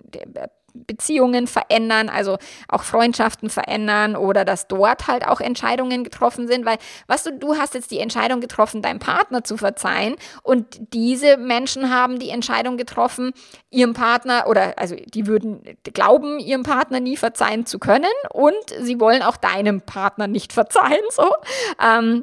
[0.72, 6.76] Beziehungen verändern, also auch Freundschaften verändern oder dass dort halt auch Entscheidungen getroffen sind, weil
[7.08, 11.92] was du, du hast jetzt die Entscheidung getroffen, deinem Partner zu verzeihen und diese Menschen
[11.92, 13.32] haben die Entscheidung getroffen,
[13.70, 19.00] ihrem Partner oder also die würden glauben, ihrem Partner nie verzeihen zu können und sie
[19.00, 21.28] wollen auch deinem Partner nicht verzeihen, so.
[21.82, 22.22] Ähm,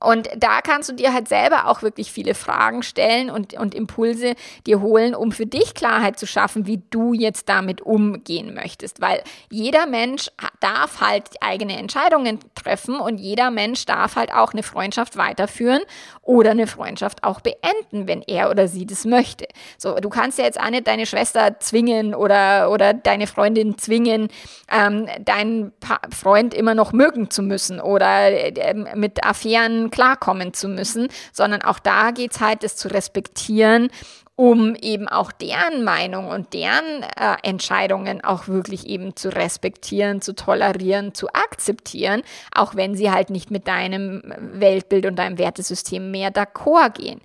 [0.00, 4.34] Und da kannst du dir halt selber auch wirklich viele Fragen stellen und, und Impulse
[4.66, 9.00] dir holen, um für dich Klarheit zu schaffen, wie du jetzt damit umgehen möchtest.
[9.00, 10.30] Weil jeder Mensch
[10.60, 15.82] darf halt eigene Entscheidungen treffen und jeder Mensch darf halt auch eine Freundschaft weiterführen
[16.22, 19.46] oder eine Freundschaft auch beenden, wenn er oder sie das möchte.
[19.78, 24.28] So, du kannst ja jetzt auch nicht deine Schwester zwingen oder, oder deine Freundin zwingen,
[24.70, 30.68] ähm, deinen pa Freund immer noch mögen zu müssen oder äh, mit Affären klarkommen zu
[30.68, 33.90] müssen, sondern auch da geht es halt, das zu respektieren
[34.38, 40.32] um eben auch deren Meinung und deren äh, Entscheidungen auch wirklich eben zu respektieren, zu
[40.32, 42.22] tolerieren, zu akzeptieren,
[42.54, 47.20] auch wenn sie halt nicht mit deinem Weltbild und deinem Wertesystem mehr d'accord gehen.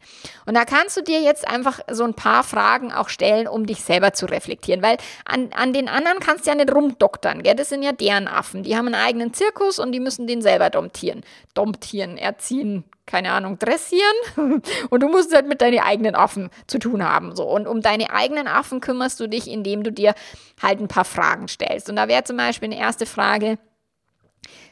[0.48, 3.84] Und da kannst du dir jetzt einfach so ein paar Fragen auch stellen, um dich
[3.84, 7.54] selber zu reflektieren, weil an, an den anderen kannst du ja nicht rumdoktern, gell?
[7.54, 10.72] das sind ja deren Affen, die haben einen eigenen Zirkus und die müssen den selber
[10.72, 11.22] domptieren,
[11.54, 14.16] domptieren, erziehen, keine Ahnung, dressieren
[14.90, 17.36] und du musst halt mit deinen eigenen Affen zu tun haben.
[17.36, 17.44] So.
[17.44, 20.14] Und um deine eigenen Affen kümmerst du dich, indem du dir
[20.62, 21.90] halt ein paar Fragen stellst.
[21.90, 23.58] Und da wäre zum Beispiel eine erste Frage,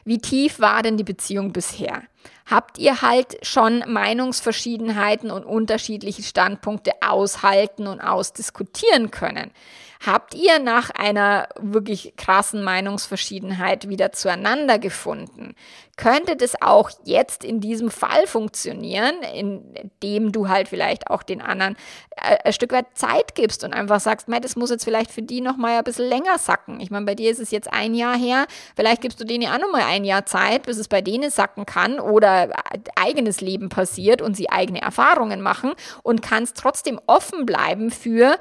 [0.04, 2.02] wie tief war denn die Beziehung bisher?
[2.46, 9.52] Habt ihr halt schon Meinungsverschiedenheiten und unterschiedliche Standpunkte aushalten und ausdiskutieren können?
[10.04, 15.54] Habt ihr nach einer wirklich krassen Meinungsverschiedenheit wieder zueinander gefunden?
[15.96, 21.76] Könnte das auch jetzt in diesem Fall funktionieren, indem du halt vielleicht auch den anderen
[22.16, 25.40] äh, ein Stück weit Zeit gibst und einfach sagst, das muss jetzt vielleicht für die
[25.40, 26.80] noch mal ein bisschen länger sacken.
[26.80, 29.54] Ich meine, bei dir ist es jetzt ein Jahr her, vielleicht gibst du denen ja
[29.54, 32.50] auch noch mal ein Jahr Zeit, bis es bei denen sacken kann oder
[32.96, 38.36] eigenes Leben passiert und sie eigene Erfahrungen machen und kannst trotzdem offen bleiben für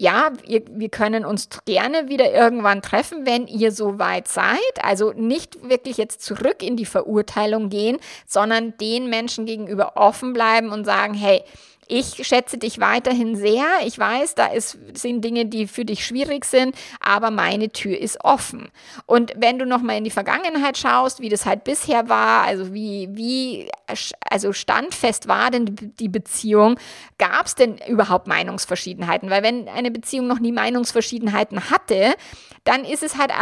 [0.00, 4.56] ja, wir, wir können uns gerne wieder irgendwann treffen, wenn ihr so weit seid.
[4.82, 10.70] Also nicht wirklich jetzt zurück in die Verurteilung gehen, sondern den Menschen gegenüber offen bleiben
[10.70, 11.42] und sagen, hey,
[11.90, 13.66] ich schätze dich weiterhin sehr.
[13.84, 18.24] Ich weiß, da ist, sind Dinge, die für dich schwierig sind, aber meine Tür ist
[18.24, 18.70] offen.
[19.06, 23.08] Und wenn du nochmal in die Vergangenheit schaust, wie das halt bisher war, also wie,
[23.12, 23.68] wie
[24.28, 26.78] also standfest war denn die Beziehung,
[27.18, 29.28] gab es denn überhaupt Meinungsverschiedenheiten?
[29.28, 32.14] Weil wenn eine Beziehung noch nie Meinungsverschiedenheiten hatte,
[32.64, 33.32] dann ist es halt,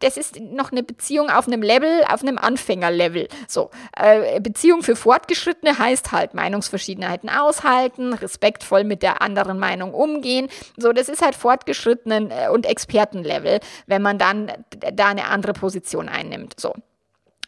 [0.00, 3.28] das ist noch eine Beziehung auf einem Level, auf einem Anfängerlevel.
[3.46, 10.48] So, äh, Beziehung für Fortgeschrittene heißt halt Meinungsverschiedenheiten aushalten, respektvoll mit der anderen Meinung umgehen.
[10.76, 14.52] So, das ist halt Fortgeschrittenen äh, und Expertenlevel, wenn man dann
[14.92, 16.58] da eine andere Position einnimmt.
[16.58, 16.74] So.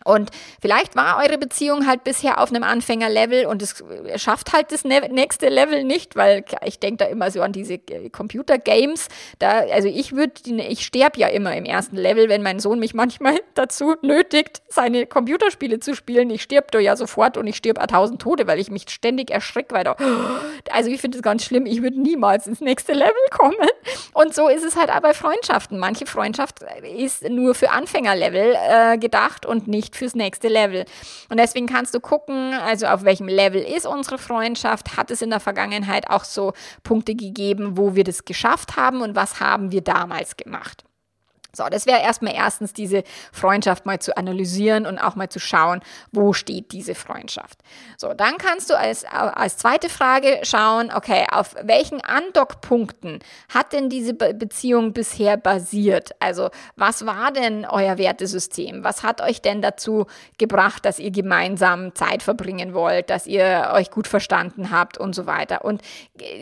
[0.07, 3.83] Und vielleicht war eure Beziehung halt bisher auf einem Anfängerlevel und es
[4.16, 7.79] schafft halt das ne-, nächste Level nicht, weil ich denke da immer so an diese
[7.79, 9.09] Computer-Games.
[9.40, 12.95] Da, also ich würde, ich sterbe ja immer im ersten Level, wenn mein Sohn mich
[12.95, 16.31] manchmal dazu nötigt, seine Computerspiele zu spielen.
[16.31, 19.33] Ich stirb da ja sofort und ich stirb a tausend Tode, weil ich mich ständig
[19.33, 19.97] erschrecke, weil da,
[20.71, 23.57] also ich finde es ganz schlimm, ich würde niemals ins nächste Level kommen.
[24.12, 25.81] Und so ist es halt auch bei Freundschaften.
[25.81, 26.61] Manche Freundschaft
[26.97, 30.85] ist nur für Anfängerlevel äh, gedacht und nicht fürs nächste Level.
[31.28, 34.96] Und deswegen kannst du gucken, also auf welchem Level ist unsere Freundschaft?
[34.96, 39.16] Hat es in der Vergangenheit auch so Punkte gegeben, wo wir das geschafft haben und
[39.16, 40.86] was haben wir damals gemacht?
[41.57, 45.81] So, das wäre erstmal erstens diese Freundschaft mal zu analysieren und auch mal zu schauen,
[46.12, 47.59] wo steht diese Freundschaft.
[47.97, 53.21] So, dann kannst du als, als zweite Frage schauen, okay, auf welchen Andockpunkten
[53.53, 56.11] hat denn diese Beziehung bisher basiert?
[56.21, 58.85] Also, was war denn euer Wertesystem?
[58.85, 60.07] Was hat euch denn dazu
[60.38, 65.27] gebracht, dass ihr gemeinsam Zeit verbringen wollt, dass ihr euch gut verstanden habt und so
[65.27, 65.64] weiter?
[65.64, 65.83] Und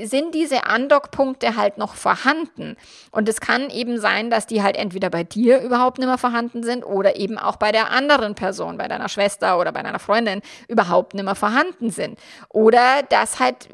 [0.03, 2.77] sind diese Andockpunkte halt noch vorhanden?
[3.11, 6.19] Und es kann eben sein, dass die halt entweder entweder bei dir überhaupt nicht mehr
[6.19, 9.99] vorhanden sind oder eben auch bei der anderen Person, bei deiner Schwester oder bei deiner
[9.99, 12.19] Freundin überhaupt nicht mehr vorhanden sind.
[12.49, 13.69] Oder dass halt,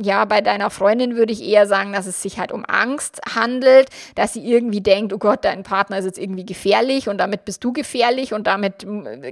[0.00, 3.88] ja, bei deiner Freundin würde ich eher sagen, dass es sich halt um Angst handelt,
[4.14, 7.62] dass sie irgendwie denkt, oh Gott, dein Partner ist jetzt irgendwie gefährlich und damit bist
[7.64, 8.86] du gefährlich und damit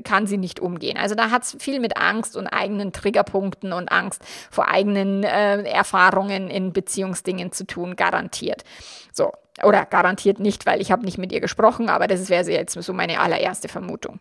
[0.04, 0.98] kann sie nicht umgehen.
[0.98, 5.62] Also da hat es viel mit Angst und eigenen Triggerpunkten und Angst vor eigenen äh,
[5.62, 8.64] Erfahrungen in Beziehungsdingen zu tun, garantiert.
[9.12, 12.74] So, oder garantiert nicht, weil ich habe nicht mit ihr gesprochen, aber das wäre jetzt
[12.74, 14.20] so meine allererste Vermutung.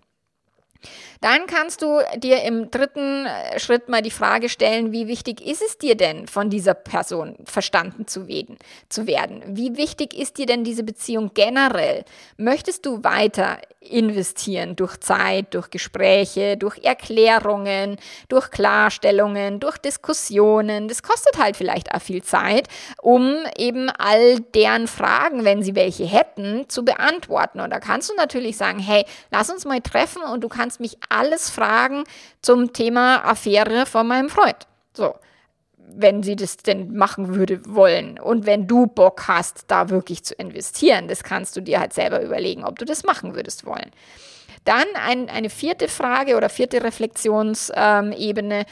[1.22, 5.62] Dann kannst du dir im dritten äh, Schritt mal die Frage stellen, wie wichtig ist
[5.62, 8.58] es dir denn, von dieser Person verstanden zu werden?
[8.90, 9.42] Zu werden?
[9.48, 12.06] Wie wichtig ist dir denn diese Beziehung generell?
[12.38, 17.98] Möchtest du weiter investieren durch Zeit, durch Gespräche, durch Erklärungen,
[18.28, 20.88] durch Klarstellungen, durch Diskussionen?
[20.88, 22.68] Das kostet halt vielleicht auch viel Zeit,
[23.02, 27.60] um eben all deren Fragen, wenn sie welche hätten, zu beantworten.
[27.60, 30.98] Und da kannst du natürlich sagen, hey, lass uns mal treffen und du kannst mich
[31.10, 32.04] alles fragen
[32.42, 34.68] zum Thema Affäre von meinem Freund.
[34.94, 35.16] So
[35.98, 40.34] wenn sie das denn machen würde wollen und wenn du Bock hast, da wirklich zu
[40.36, 41.08] investieren.
[41.08, 43.92] Das kannst du dir halt selber überlegen, ob du das machen würdest wollen.
[44.64, 48.60] Dann ein, eine vierte Frage oder vierte Reflexionsebene.
[48.60, 48.66] Ähm,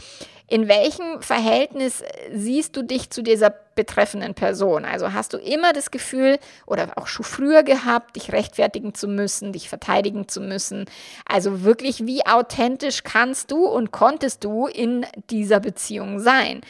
[0.47, 4.85] in welchem Verhältnis siehst du dich zu dieser betreffenden Person?
[4.85, 9.53] Also hast du immer das Gefühl oder auch schon früher gehabt, dich rechtfertigen zu müssen,
[9.53, 10.85] dich verteidigen zu müssen?
[11.25, 16.61] Also wirklich, wie authentisch kannst du und konntest du in dieser Beziehung sein?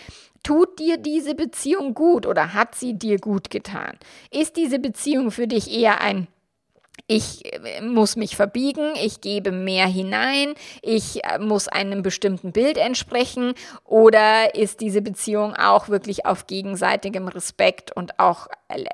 [0.43, 3.97] Tut dir diese Beziehung gut oder hat sie dir gut getan?
[4.29, 6.27] Ist diese Beziehung für dich eher ein
[7.07, 12.77] ich äh, muss mich verbiegen, ich gebe mehr hinein, ich äh, muss einem bestimmten Bild
[12.77, 18.85] entsprechen oder ist diese Beziehung auch wirklich auf gegenseitigem Respekt und auch äh,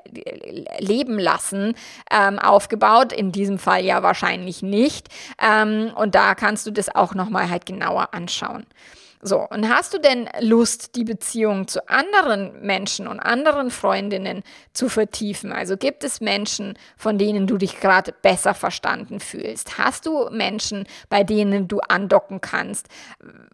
[0.78, 1.74] Leben lassen
[2.10, 3.12] ähm, aufgebaut?
[3.12, 5.08] In diesem Fall ja wahrscheinlich nicht.
[5.40, 8.66] Ähm, und da kannst du das auch nochmal halt genauer anschauen.
[9.22, 14.42] So, und hast du denn Lust, die Beziehung zu anderen Menschen und anderen Freundinnen
[14.72, 15.52] zu vertiefen?
[15.52, 19.76] Also gibt es Menschen, von denen du dich gerade besser verstanden fühlst?
[19.76, 22.88] Hast du Menschen, bei denen du andocken kannst?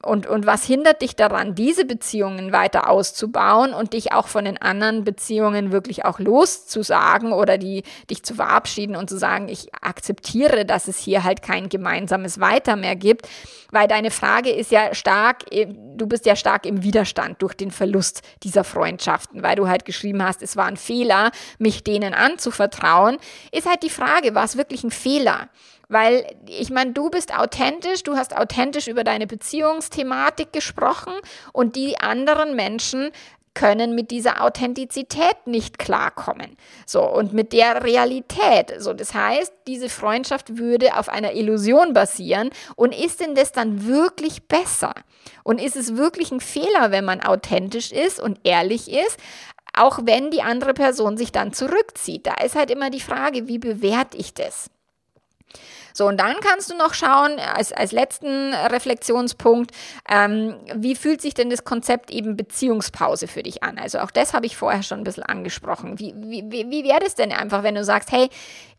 [0.03, 4.63] Und, und was hindert dich daran, diese Beziehungen weiter auszubauen und dich auch von den
[4.63, 10.65] anderen Beziehungen wirklich auch loszusagen oder die, dich zu verabschieden und zu sagen, ich akzeptiere,
[10.65, 13.29] dass es hier halt kein gemeinsames Weiter mehr gibt?
[13.73, 18.23] Weil deine Frage ist ja stark du bist ja stark im Widerstand durch den Verlust
[18.43, 23.17] dieser Freundschaften, weil du halt geschrieben hast, es war ein Fehler, mich denen anzuvertrauen,
[23.53, 25.49] ist halt die Frage, war es wirklich ein Fehler?
[25.89, 31.15] Weil ich meine, du bist authentisch, du hast authentisch über deine Beziehungsthematik gesprochen
[31.53, 33.13] und die anderen Menschen
[33.57, 36.57] können mit dieser Authentizität nicht klarkommen.
[36.85, 38.75] So, und mit der Realität.
[38.79, 42.51] So, das heißt, diese Freundschaft würde auf einer Illusion basieren.
[42.77, 44.95] Und ist denn das dann wirklich besser?
[45.43, 49.17] Und ist es wirklich ein Fehler, wenn man authentisch ist und ehrlich ist?
[49.73, 52.27] Auch wenn die andere Person sich dann zurückzieht.
[52.27, 54.71] Da ist halt immer die Frage, wie bewerte ich das?
[55.97, 59.71] So, und dann kannst du noch schauen, als, als letzten Reflexionspunkt,
[60.07, 63.79] ähm, wie fühlt sich denn das Konzept eben Beziehungspause für dich an?
[63.79, 65.99] Also auch das habe ich vorher schon ein bisschen angesprochen.
[65.99, 68.29] Wie, wie, wie wäre das denn einfach, wenn du sagst, hey,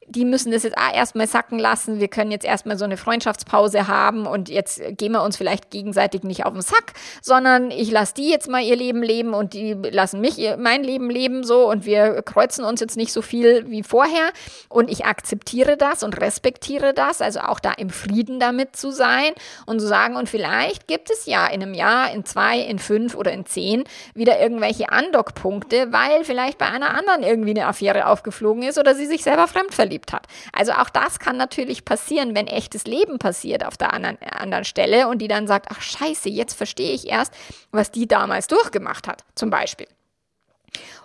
[0.10, 2.00] die müssen das jetzt erstmal sacken lassen.
[2.00, 6.24] Wir können jetzt erstmal so eine Freundschaftspause haben und jetzt gehen wir uns vielleicht gegenseitig
[6.24, 9.74] nicht auf den Sack, sondern ich lasse die jetzt mal ihr Leben leben und die
[9.74, 13.70] lassen mich ihr, mein Leben leben so und wir kreuzen uns jetzt nicht so viel
[13.70, 14.32] wie vorher
[14.70, 19.34] und ich akzeptiere das und respektiere das, also auch da im Frieden damit zu sein
[19.66, 23.14] und zu sagen und vielleicht gibt es ja in einem Jahr, in zwei, in fünf
[23.14, 23.84] oder in zehn
[24.14, 29.06] wieder irgendwelche Andockpunkte, weil vielleicht bei einer anderen irgendwie eine Affäre aufgeflogen ist oder sie
[29.06, 30.28] sich selber fremd verliebt verliebt hat.
[30.54, 35.08] Also auch das kann natürlich passieren, wenn echtes Leben passiert auf der anderen, anderen Stelle
[35.08, 37.34] und die dann sagt, ach scheiße, jetzt verstehe ich erst,
[37.72, 39.88] was die damals durchgemacht hat, zum Beispiel.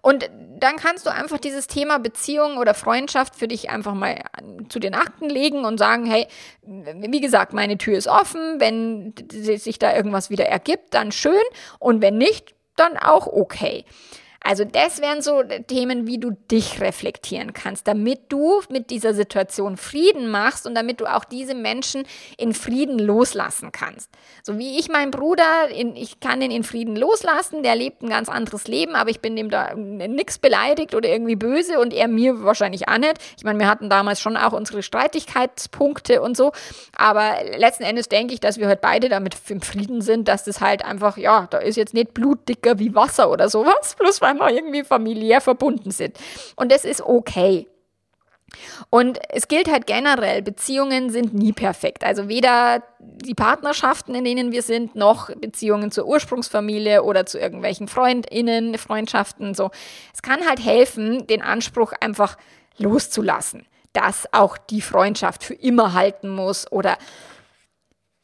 [0.03, 0.28] Und
[0.59, 4.20] dann kannst du einfach dieses Thema Beziehung oder Freundschaft für dich einfach mal
[4.68, 6.26] zu den Akten legen und sagen, hey,
[6.62, 11.40] wie gesagt, meine Tür ist offen, wenn sich da irgendwas wieder ergibt, dann schön
[11.78, 13.84] und wenn nicht, dann auch okay.
[14.45, 19.76] Also das wären so Themen, wie du dich reflektieren kannst, damit du mit dieser Situation
[19.76, 22.05] Frieden machst und damit du auch diese Menschen
[22.36, 24.11] in Frieden loslassen kannst.
[24.43, 28.09] So wie ich meinen Bruder, in, ich kann ihn in Frieden loslassen, der lebt ein
[28.09, 32.09] ganz anderes Leben, aber ich bin dem da nichts beleidigt oder irgendwie böse und er
[32.09, 33.14] mir wahrscheinlich auch nicht.
[33.36, 36.53] Ich meine, wir hatten damals schon auch unsere Streitigkeitspunkte und so,
[36.97, 40.61] aber letzten Endes denke ich, dass wir heute beide damit im Frieden sind, dass das
[40.61, 44.51] halt einfach, ja, da ist jetzt nicht blutdicker wie Wasser oder sowas, plus weil wir
[44.51, 46.18] irgendwie familiär verbunden sind.
[46.57, 47.66] Und das ist okay.
[48.91, 52.05] Und es gilt halt generell, Beziehungen sind nie perfekt.
[52.05, 57.89] Also weder die Partnerschaften, in denen wir sind, noch Beziehungen zur Ursprungsfamilie oder zu irgendwelchen
[57.89, 59.55] Freundinnen, Freundschaften.
[59.55, 59.70] So.
[60.12, 62.37] Es kann halt helfen, den Anspruch einfach
[62.78, 66.99] loszulassen, dass auch die Freundschaft für immer halten muss oder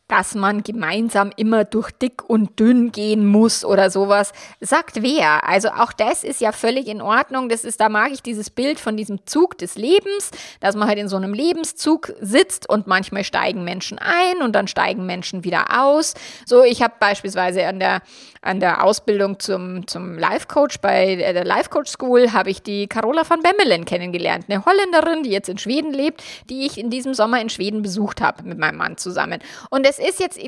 [0.09, 4.33] dass man gemeinsam immer durch dick und dünn gehen muss oder sowas.
[4.61, 5.47] Sagt wer?
[5.47, 7.49] Also auch das ist ja völlig in Ordnung.
[7.49, 10.31] Das ist, da mag ich dieses Bild von diesem Zug des Lebens,
[10.61, 14.67] dass man halt in so einem Lebenszug sitzt und manchmal steigen Menschen ein und dann
[14.67, 16.15] steigen Menschen wieder aus.
[16.47, 18.01] So, ich habe beispielsweise an der,
[18.41, 22.87] an der Ausbildung zum, zum Life Coach bei der Life Coach School habe ich die
[22.87, 27.13] Carola van Bemmelen kennengelernt, eine Holländerin, die jetzt in Schweden lebt, die ich in diesem
[27.13, 29.41] Sommer in Schweden besucht habe mit meinem Mann zusammen.
[29.71, 30.39] Und es es ist jetzt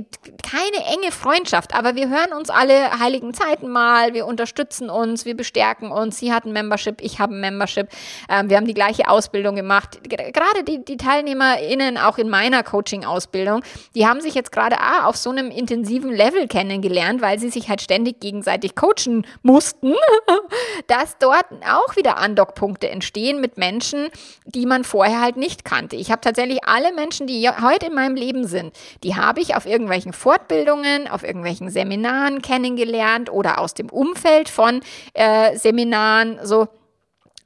[0.43, 5.37] keine enge Freundschaft, aber wir hören uns alle heiligen Zeiten mal, wir unterstützen uns, wir
[5.37, 6.19] bestärken uns.
[6.19, 7.89] Sie hat ein Membership, ich habe ein Membership.
[8.29, 10.01] Ähm, wir haben die gleiche Ausbildung gemacht.
[10.05, 13.63] Gerade die, die TeilnehmerInnen auch in meiner Coaching-Ausbildung,
[13.95, 17.69] die haben sich jetzt gerade ah, auf so einem intensiven Level kennengelernt, weil sie sich
[17.69, 19.95] halt ständig gegenseitig coachen mussten,
[20.87, 24.09] dass dort auch wieder Andockpunkte entstehen mit Menschen,
[24.45, 25.97] die man vorher halt nicht kannte.
[25.97, 29.67] Ich habe tatsächlich alle Menschen, die heute in meinem Leben sind, die habe ich auf
[29.67, 34.81] irgendwelchen Fortbildungen, auf irgendwelchen Seminaren kennengelernt oder aus dem Umfeld von
[35.15, 36.69] äh, Seminaren so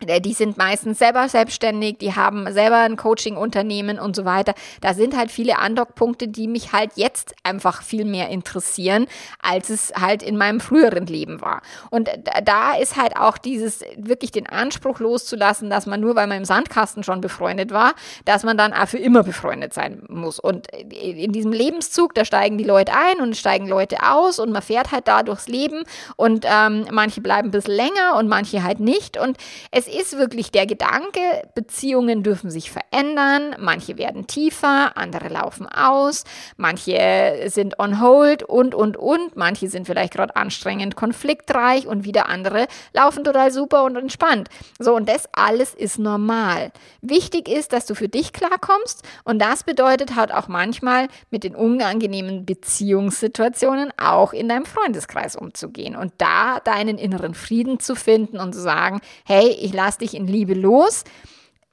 [0.03, 4.55] die sind meistens selber selbstständig, die haben selber ein Coaching-Unternehmen und so weiter.
[4.81, 9.07] Da sind halt viele Andockpunkte, die mich halt jetzt einfach viel mehr interessieren,
[9.41, 11.63] als es halt in meinem früheren Leben war.
[11.91, 12.11] Und
[12.45, 16.45] da ist halt auch dieses wirklich den Anspruch loszulassen, dass man nur, weil man im
[16.45, 20.39] Sandkasten schon befreundet war, dass man dann auch für immer befreundet sein muss.
[20.39, 24.63] Und in diesem Lebenszug, da steigen die Leute ein und steigen Leute aus und man
[24.63, 25.85] fährt halt da durchs Leben
[26.17, 29.19] und ähm, manche bleiben ein bisschen länger und manche halt nicht.
[29.19, 29.39] Und
[29.71, 31.21] es ist wirklich der Gedanke,
[31.55, 36.25] Beziehungen dürfen sich verändern, manche werden tiefer, andere laufen aus,
[36.57, 42.29] manche sind on hold und, und, und, manche sind vielleicht gerade anstrengend konfliktreich und wieder
[42.29, 44.49] andere laufen total super und entspannt.
[44.79, 46.73] So, und das alles ist normal.
[47.01, 51.55] Wichtig ist, dass du für dich klarkommst und das bedeutet halt auch manchmal mit den
[51.55, 58.55] unangenehmen Beziehungssituationen auch in deinem Freundeskreis umzugehen und da deinen inneren Frieden zu finden und
[58.55, 61.05] zu sagen, hey, ich lass dich in Liebe los.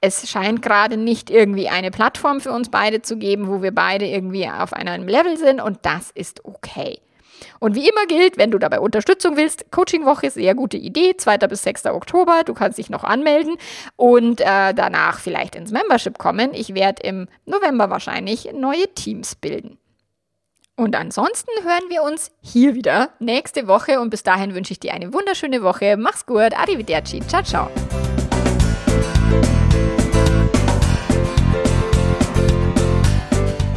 [0.00, 4.06] Es scheint gerade nicht irgendwie eine Plattform für uns beide zu geben, wo wir beide
[4.06, 6.98] irgendwie auf einem Level sind und das ist okay.
[7.60, 11.38] Und wie immer gilt, wenn du dabei Unterstützung willst, Coachingwoche ist sehr gute Idee, 2.
[11.38, 11.86] bis 6.
[11.86, 13.56] Oktober, du kannst dich noch anmelden
[13.96, 16.52] und äh, danach vielleicht ins Membership kommen.
[16.54, 19.78] Ich werde im November wahrscheinlich neue Teams bilden.
[20.76, 24.94] Und ansonsten hören wir uns hier wieder nächste Woche und bis dahin wünsche ich dir
[24.94, 25.96] eine wunderschöne Woche.
[25.96, 27.70] Mach's gut, arrivederci, ciao, ciao.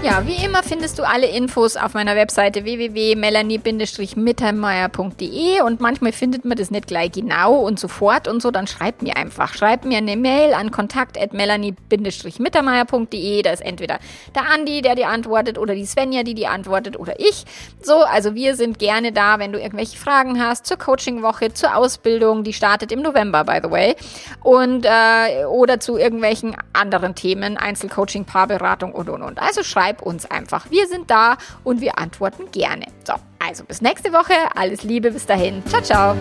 [0.06, 6.56] Ja, wie immer findest du alle Infos auf meiner Webseite www.melanie-mittermeier.de und manchmal findet man
[6.56, 9.56] das nicht gleich genau und sofort und so, dann schreib mir einfach.
[9.56, 13.41] Schreib mir eine Mail an kontakt.melanie-mittermeier.de.
[13.41, 13.97] Da ist entweder
[14.36, 17.43] der Andi, der dir antwortet oder die Svenja, die dir antwortet oder ich.
[17.82, 22.43] So, also wir sind gerne da, wenn du irgendwelche Fragen hast zur Coachingwoche, zur Ausbildung,
[22.43, 23.95] die startet im November, by the way,
[24.43, 29.39] und äh, oder zu irgendwelchen anderen Themen, Einzelcoaching, Paarberatung und und und.
[29.39, 30.69] Also schreib schreib uns einfach.
[30.69, 32.85] Wir sind da und wir antworten gerne.
[33.05, 34.33] So, also bis nächste Woche.
[34.55, 35.63] Alles Liebe, bis dahin.
[35.67, 36.15] Ciao, ciao.